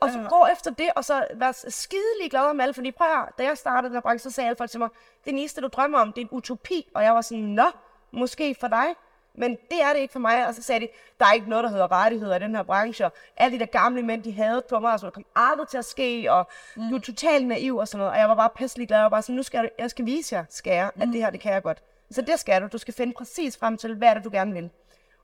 Og 0.00 0.10
så 0.10 0.26
gå 0.28 0.46
efter 0.52 0.70
det, 0.70 0.90
og 0.96 1.04
så 1.04 1.26
være 1.34 1.54
skidelig 1.68 2.30
glad 2.30 2.42
om 2.42 2.60
alle. 2.60 2.74
Fordi 2.74 2.90
prøv 2.90 3.06
høre, 3.06 3.26
da 3.38 3.44
jeg 3.44 3.58
startede 3.58 3.88
den 3.88 3.96
her 3.96 4.00
branche, 4.00 4.30
så 4.30 4.34
sagde 4.34 4.48
alle 4.48 4.56
folk 4.56 4.70
til 4.70 4.80
mig, 4.80 4.88
det 5.24 5.30
eneste, 5.30 5.60
du 5.60 5.68
drømmer 5.68 5.98
om, 5.98 6.12
det 6.12 6.20
er 6.20 6.24
en 6.24 6.28
utopi. 6.32 6.88
Og 6.94 7.04
jeg 7.04 7.14
var 7.14 7.20
sådan, 7.20 7.44
nå, 7.44 7.64
måske 8.10 8.56
for 8.60 8.68
dig. 8.68 8.86
Men 9.34 9.50
det 9.50 9.82
er 9.82 9.92
det 9.92 10.00
ikke 10.00 10.12
for 10.12 10.18
mig. 10.18 10.46
Og 10.46 10.54
så 10.54 10.62
sagde 10.62 10.80
de, 10.80 10.88
der 11.20 11.26
er 11.26 11.32
ikke 11.32 11.48
noget, 11.50 11.64
der 11.64 11.70
hedder 11.70 11.92
rettigheder 11.92 12.36
i 12.36 12.38
den 12.38 12.54
her 12.54 12.62
branche. 12.62 13.06
Og 13.06 13.12
alle 13.36 13.54
de 13.54 13.60
der 13.60 13.66
gamle 13.66 14.02
mænd, 14.02 14.22
de 14.22 14.32
havde 14.32 14.62
på 14.68 14.78
mig, 14.78 14.92
og 14.92 15.00
så 15.00 15.06
det 15.06 15.14
kom 15.14 15.24
aldrig 15.36 15.68
til 15.68 15.78
at 15.78 15.84
ske, 15.84 16.32
og 16.32 16.48
mm. 16.76 16.88
du 16.88 16.96
er 16.96 17.00
totalt 17.00 17.46
naiv 17.46 17.76
og 17.76 17.88
sådan 17.88 17.98
noget. 17.98 18.12
Og 18.12 18.18
jeg 18.18 18.28
var 18.28 18.34
bare 18.34 18.50
pisselig 18.56 18.88
glad, 18.88 19.04
og 19.04 19.10
bare 19.10 19.22
sådan, 19.22 19.36
nu 19.36 19.42
skal 19.42 19.58
jeg, 19.58 19.70
jeg 19.78 19.90
skal 19.90 20.06
vise 20.06 20.36
jer, 20.36 20.44
skal 20.48 20.72
jeg, 20.72 20.90
at 21.00 21.08
det 21.08 21.14
her, 21.14 21.30
det 21.30 21.40
kan 21.40 21.52
jeg 21.52 21.62
godt. 21.62 21.82
Så 22.10 22.22
det 22.22 22.40
skal 22.40 22.62
du. 22.62 22.68
Du 22.72 22.78
skal 22.78 22.94
finde 22.94 23.12
præcis 23.12 23.56
frem 23.56 23.76
til, 23.76 23.94
hvad 23.94 24.08
er 24.08 24.14
det, 24.14 24.24
du 24.24 24.30
gerne 24.32 24.52
vil. 24.52 24.70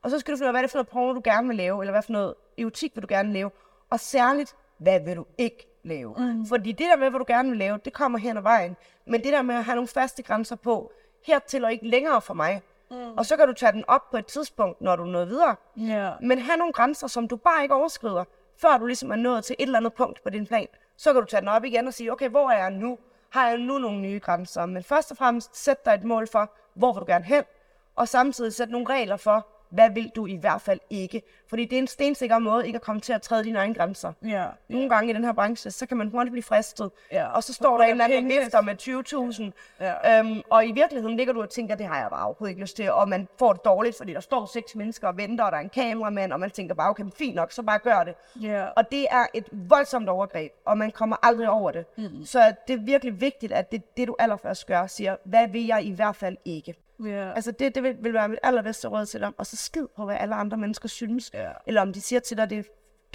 Og 0.02 0.10
så 0.10 0.18
skal 0.18 0.32
du 0.32 0.36
finde 0.36 0.44
ud 0.44 0.48
af, 0.48 0.52
hvad 0.52 0.60
er 0.60 0.62
det 0.62 0.70
for 0.70 0.78
noget 0.78 0.88
porno, 0.88 1.14
du 1.14 1.20
gerne 1.24 1.48
vil 1.48 1.56
lave, 1.56 1.82
eller 1.82 1.92
hvad 1.92 2.02
for 2.02 2.12
noget 2.12 2.34
erotik 2.58 2.94
vil 2.94 3.02
du 3.02 3.08
gerne 3.10 3.32
lave. 3.32 3.50
Og 3.90 4.00
særligt, 4.00 4.56
hvad 4.84 5.00
vil 5.00 5.16
du 5.16 5.26
ikke 5.38 5.66
lave? 5.84 6.14
Mm. 6.18 6.46
Fordi 6.46 6.72
det 6.72 6.86
der 6.90 6.96
med, 6.96 7.10
hvad 7.10 7.18
du 7.18 7.24
gerne 7.28 7.48
vil 7.48 7.58
lave, 7.58 7.78
det 7.84 7.92
kommer 7.92 8.18
hen 8.18 8.36
ad 8.36 8.42
vejen. 8.42 8.76
Men 9.06 9.24
det 9.24 9.32
der 9.32 9.42
med 9.42 9.54
at 9.54 9.64
have 9.64 9.74
nogle 9.74 9.88
faste 9.88 10.22
grænser 10.22 10.56
på, 10.56 10.92
hertil 11.26 11.64
og 11.64 11.72
ikke 11.72 11.88
længere 11.88 12.20
for 12.20 12.34
mig. 12.34 12.62
Mm. 12.90 12.96
Og 13.16 13.26
så 13.26 13.36
kan 13.36 13.46
du 13.46 13.52
tage 13.52 13.72
den 13.72 13.84
op 13.88 14.10
på 14.10 14.16
et 14.16 14.26
tidspunkt, 14.26 14.80
når 14.80 14.96
du 14.96 15.02
er 15.02 15.06
nået 15.06 15.28
videre. 15.28 15.56
Ja. 15.76 16.10
Men 16.20 16.38
have 16.38 16.56
nogle 16.56 16.72
grænser, 16.72 17.06
som 17.06 17.28
du 17.28 17.36
bare 17.36 17.62
ikke 17.62 17.74
overskrider, 17.74 18.24
før 18.56 18.78
du 18.78 18.86
ligesom 18.86 19.10
er 19.10 19.16
nået 19.16 19.44
til 19.44 19.56
et 19.58 19.62
eller 19.62 19.78
andet 19.78 19.92
punkt 19.92 20.22
på 20.22 20.30
din 20.30 20.46
plan. 20.46 20.66
Så 20.96 21.12
kan 21.12 21.22
du 21.22 21.26
tage 21.26 21.40
den 21.40 21.48
op 21.48 21.64
igen 21.64 21.86
og 21.86 21.94
sige, 21.94 22.12
okay, 22.12 22.28
hvor 22.28 22.50
er 22.50 22.58
jeg 22.58 22.70
nu? 22.70 22.98
Har 23.30 23.48
jeg 23.48 23.58
nu 23.58 23.78
nogle 23.78 24.00
nye 24.00 24.20
grænser? 24.20 24.66
Men 24.66 24.82
først 24.82 25.10
og 25.10 25.16
fremmest, 25.16 25.56
sæt 25.56 25.84
dig 25.84 25.92
et 25.94 26.04
mål 26.04 26.26
for, 26.26 26.52
hvor 26.74 26.92
vil 26.92 27.00
du 27.00 27.06
gerne 27.06 27.24
hen? 27.24 27.44
Og 27.96 28.08
samtidig 28.08 28.52
sæt 28.52 28.70
nogle 28.70 28.86
regler 28.88 29.16
for, 29.16 29.46
hvad 29.74 29.90
vil 29.90 30.12
du 30.16 30.26
i 30.26 30.36
hvert 30.36 30.60
fald 30.60 30.80
ikke? 30.90 31.22
Fordi 31.48 31.64
det 31.64 31.76
er 31.76 31.80
en 31.80 31.86
stensikker 31.86 32.38
måde 32.38 32.66
ikke 32.66 32.76
at 32.76 32.82
komme 32.82 33.00
til 33.00 33.12
at 33.12 33.22
træde 33.22 33.44
dine 33.44 33.58
egne 33.58 33.74
grænser. 33.74 34.12
Ja. 34.24 34.46
Nogle 34.68 34.88
gange 34.88 35.10
i 35.10 35.12
den 35.14 35.24
her 35.24 35.32
branche, 35.32 35.70
så 35.70 35.86
kan 35.86 35.96
man 35.96 36.08
hurtigt 36.08 36.32
blive 36.32 36.42
fristet. 36.42 36.90
Ja. 37.12 37.26
Og 37.26 37.42
så 37.42 37.52
står 37.52 37.78
der 37.78 37.84
en 37.84 37.90
eller 37.90 38.04
anden 38.04 38.28
vifter 38.28 38.60
med 38.60 38.74
20.000. 39.80 39.84
Ja. 39.84 40.18
Øhm, 40.18 40.42
og 40.50 40.66
i 40.66 40.72
virkeligheden 40.72 41.16
ligger 41.16 41.32
du 41.32 41.42
og 41.42 41.50
tænker, 41.50 41.74
det 41.74 41.86
har 41.86 42.00
jeg 42.00 42.10
bare 42.10 42.24
overhovedet 42.24 42.50
ikke 42.50 42.60
lyst 42.60 42.76
til. 42.76 42.92
Og 42.92 43.08
man 43.08 43.28
får 43.38 43.52
det 43.52 43.64
dårligt, 43.64 43.96
fordi 43.96 44.12
der 44.12 44.20
står 44.20 44.46
seks 44.46 44.74
mennesker 44.74 45.08
og 45.08 45.16
venter, 45.16 45.44
og 45.44 45.52
der 45.52 45.58
er 45.58 45.62
en 45.62 45.68
kameramand, 45.68 46.32
og 46.32 46.40
man 46.40 46.50
tænker 46.50 46.74
bare, 46.74 46.90
okay, 46.90 47.04
fint 47.18 47.34
nok, 47.34 47.52
så 47.52 47.62
bare 47.62 47.78
gør 47.78 48.04
det. 48.04 48.14
Ja. 48.42 48.66
Og 48.76 48.90
det 48.90 49.06
er 49.10 49.26
et 49.34 49.48
voldsomt 49.52 50.08
overgreb, 50.08 50.52
og 50.64 50.78
man 50.78 50.90
kommer 50.90 51.16
aldrig 51.22 51.48
over 51.48 51.70
det. 51.70 51.84
Mm. 51.96 52.24
Så 52.24 52.54
det 52.68 52.74
er 52.74 52.80
virkelig 52.80 53.20
vigtigt, 53.20 53.52
at 53.52 53.72
det, 53.72 53.96
det 53.96 54.08
du 54.08 54.16
allerførst 54.18 54.66
gør, 54.66 54.86
siger, 54.86 55.16
hvad 55.24 55.48
vil 55.48 55.66
jeg 55.66 55.84
i 55.84 55.90
hvert 55.90 56.16
fald 56.16 56.36
ikke? 56.44 56.74
Ja. 57.04 57.32
Altså 57.32 57.50
det, 57.50 57.74
det 57.74 57.82
vil, 57.82 57.96
vil 58.00 58.12
være 58.12 58.28
mit 58.28 58.38
allerbedste 58.42 58.88
råd 58.88 59.06
til 59.06 59.20
dig. 59.20 59.32
Og 59.38 59.46
så 59.46 59.56
skid 59.56 59.86
på, 59.96 60.04
hvad 60.04 60.16
alle 60.20 60.34
andre 60.34 60.56
mennesker 60.56 60.88
synes. 60.88 61.30
Ja. 61.34 61.50
Eller 61.66 61.80
om 61.82 61.92
de 61.92 62.00
siger 62.00 62.20
til 62.20 62.36
dig, 62.36 62.50
det 62.50 62.58
er 62.58 62.62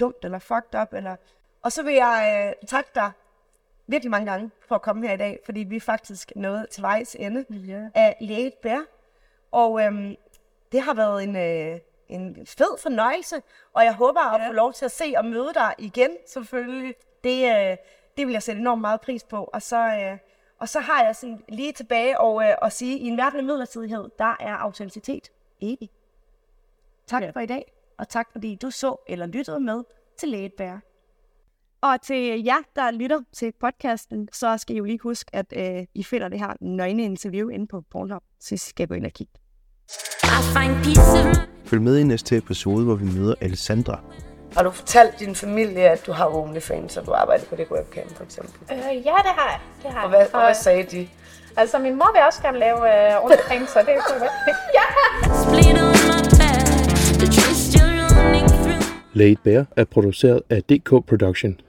dumt 0.00 0.16
eller 0.24 0.38
fucked 0.38 0.80
up. 0.80 0.92
Eller... 0.92 1.16
Og 1.62 1.72
så 1.72 1.82
vil 1.82 1.94
jeg 1.94 2.46
øh, 2.62 2.68
takke 2.68 2.90
dig 2.94 3.10
virkelig 3.86 4.10
mange 4.10 4.30
gange 4.30 4.50
for 4.68 4.74
at 4.74 4.82
komme 4.82 5.06
her 5.06 5.14
i 5.14 5.16
dag, 5.16 5.38
fordi 5.44 5.60
vi 5.60 5.76
er 5.76 5.80
faktisk 5.80 6.32
nået 6.36 6.66
til 6.70 6.82
vejs 6.82 7.16
ende 7.18 7.44
Ja. 7.50 7.88
af 7.94 8.16
Læget 8.20 8.54
Bær. 8.62 8.80
Og 9.50 9.82
øhm, 9.82 10.16
det 10.72 10.80
har 10.82 10.94
været 10.94 11.22
en, 11.24 11.36
øh, 11.36 11.78
en 12.08 12.46
fed 12.46 12.78
fornøjelse, 12.82 13.42
og 13.72 13.84
jeg 13.84 13.94
håber 13.94 14.34
at 14.34 14.40
Ja. 14.42 14.48
få 14.48 14.52
lov 14.52 14.72
til 14.72 14.84
at 14.84 14.90
se 14.90 15.14
og 15.16 15.24
møde 15.24 15.50
dig 15.54 15.74
igen, 15.78 16.10
selvfølgelig. 16.26 16.94
Det, 17.24 17.44
øh, 17.70 17.76
det 18.16 18.26
vil 18.26 18.32
jeg 18.32 18.42
sætte 18.42 18.60
enormt 18.60 18.80
meget 18.80 19.00
pris 19.00 19.24
på. 19.24 19.44
Og 19.52 19.62
så, 19.62 19.76
øh, 19.76 20.18
og 20.60 20.68
så 20.68 20.80
har 20.80 21.04
jeg 21.04 21.16
sådan 21.16 21.42
lige 21.48 21.72
tilbage 21.72 22.20
og, 22.20 22.42
øh, 22.42 22.54
at 22.62 22.72
sige, 22.72 22.94
at 22.94 23.00
i 23.00 23.06
en 23.06 23.16
verden 23.16 23.38
af 23.38 23.44
midlertidighed, 23.44 24.08
der 24.18 24.36
er 24.40 24.54
autenticitet 24.54 25.28
evig. 25.60 25.90
Tak 27.06 27.22
Ja. 27.22 27.30
for 27.30 27.40
i 27.40 27.46
dag, 27.46 27.72
og 27.98 28.08
tak 28.08 28.28
fordi 28.32 28.54
du 28.54 28.70
så 28.70 28.96
eller 29.08 29.26
lyttede 29.26 29.60
med 29.60 29.82
til 30.18 30.28
Læget 30.28 30.52
Bær. 30.52 30.76
Og 31.82 32.00
til 32.02 32.44
jer, 32.44 32.58
der 32.76 32.90
lytter 32.90 33.20
til 33.32 33.52
podcasten, 33.60 34.28
så 34.32 34.58
skal 34.58 34.74
I 34.76 34.78
jo 34.78 34.84
lige 34.84 34.98
huske, 35.02 35.30
at 35.36 35.46
øh, 35.56 35.86
I 35.94 36.02
finder 36.02 36.28
det 36.28 36.38
her 36.38 36.52
nøgne 36.60 37.02
interview 37.02 37.48
inde 37.48 37.66
på 37.66 37.80
Pornhub, 37.90 38.22
så 38.40 38.54
I 38.54 38.58
skal 38.58 38.88
gå 38.88 38.94
ind 38.94 39.06
og 39.06 39.12
kigge. 39.12 39.32
Følg 41.64 41.82
med 41.82 41.98
i 41.98 42.04
næste 42.04 42.36
episode, 42.36 42.84
hvor 42.84 42.94
vi 42.94 43.04
møder 43.04 43.34
Alessandra. 43.40 44.00
Har 44.56 44.62
du 44.62 44.70
fortalt 44.70 45.18
din 45.20 45.34
familie, 45.34 45.88
at 45.88 46.06
du 46.06 46.12
har 46.12 46.26
OnlyFans, 46.36 46.96
og 46.96 47.06
du 47.06 47.12
arbejder 47.12 47.44
på 47.44 47.56
det 47.56 47.66
webcam, 47.70 48.08
for 48.16 48.24
eksempel? 48.24 48.52
Øh, 48.72 48.78
ja, 48.78 48.94
det 49.00 49.32
har 49.38 49.48
jeg. 49.50 49.58
Det 49.82 49.90
har 49.90 50.02
Og 50.02 50.08
hvad, 50.08 50.18
jeg. 50.18 50.28
og 50.34 50.40
hvad 50.44 50.54
sagde 50.54 50.82
de? 50.82 51.08
Altså, 51.56 51.78
min 51.78 51.94
mor 51.98 52.10
vil 52.12 52.22
også 52.26 52.42
gerne 52.42 52.58
lave 52.58 52.78
øh, 53.16 53.24
OnlyFans, 53.24 53.70
så 53.70 53.78
det 53.80 53.88
er 53.94 54.18
godt. 54.18 54.22
ja! 54.78 54.86
Splinter 55.44 55.86
in 55.98 56.04
my 56.12 56.20
back, 56.40 56.66
the 57.20 57.26
truth 57.36 57.60
still 57.68 58.02
running 58.18 58.48
through. 58.48 58.82
Laid 59.12 59.36
Bear 59.44 59.64
er 59.76 59.84
produceret 59.84 60.42
af 60.50 60.62
DK 60.62 60.88
Production. 61.08 61.60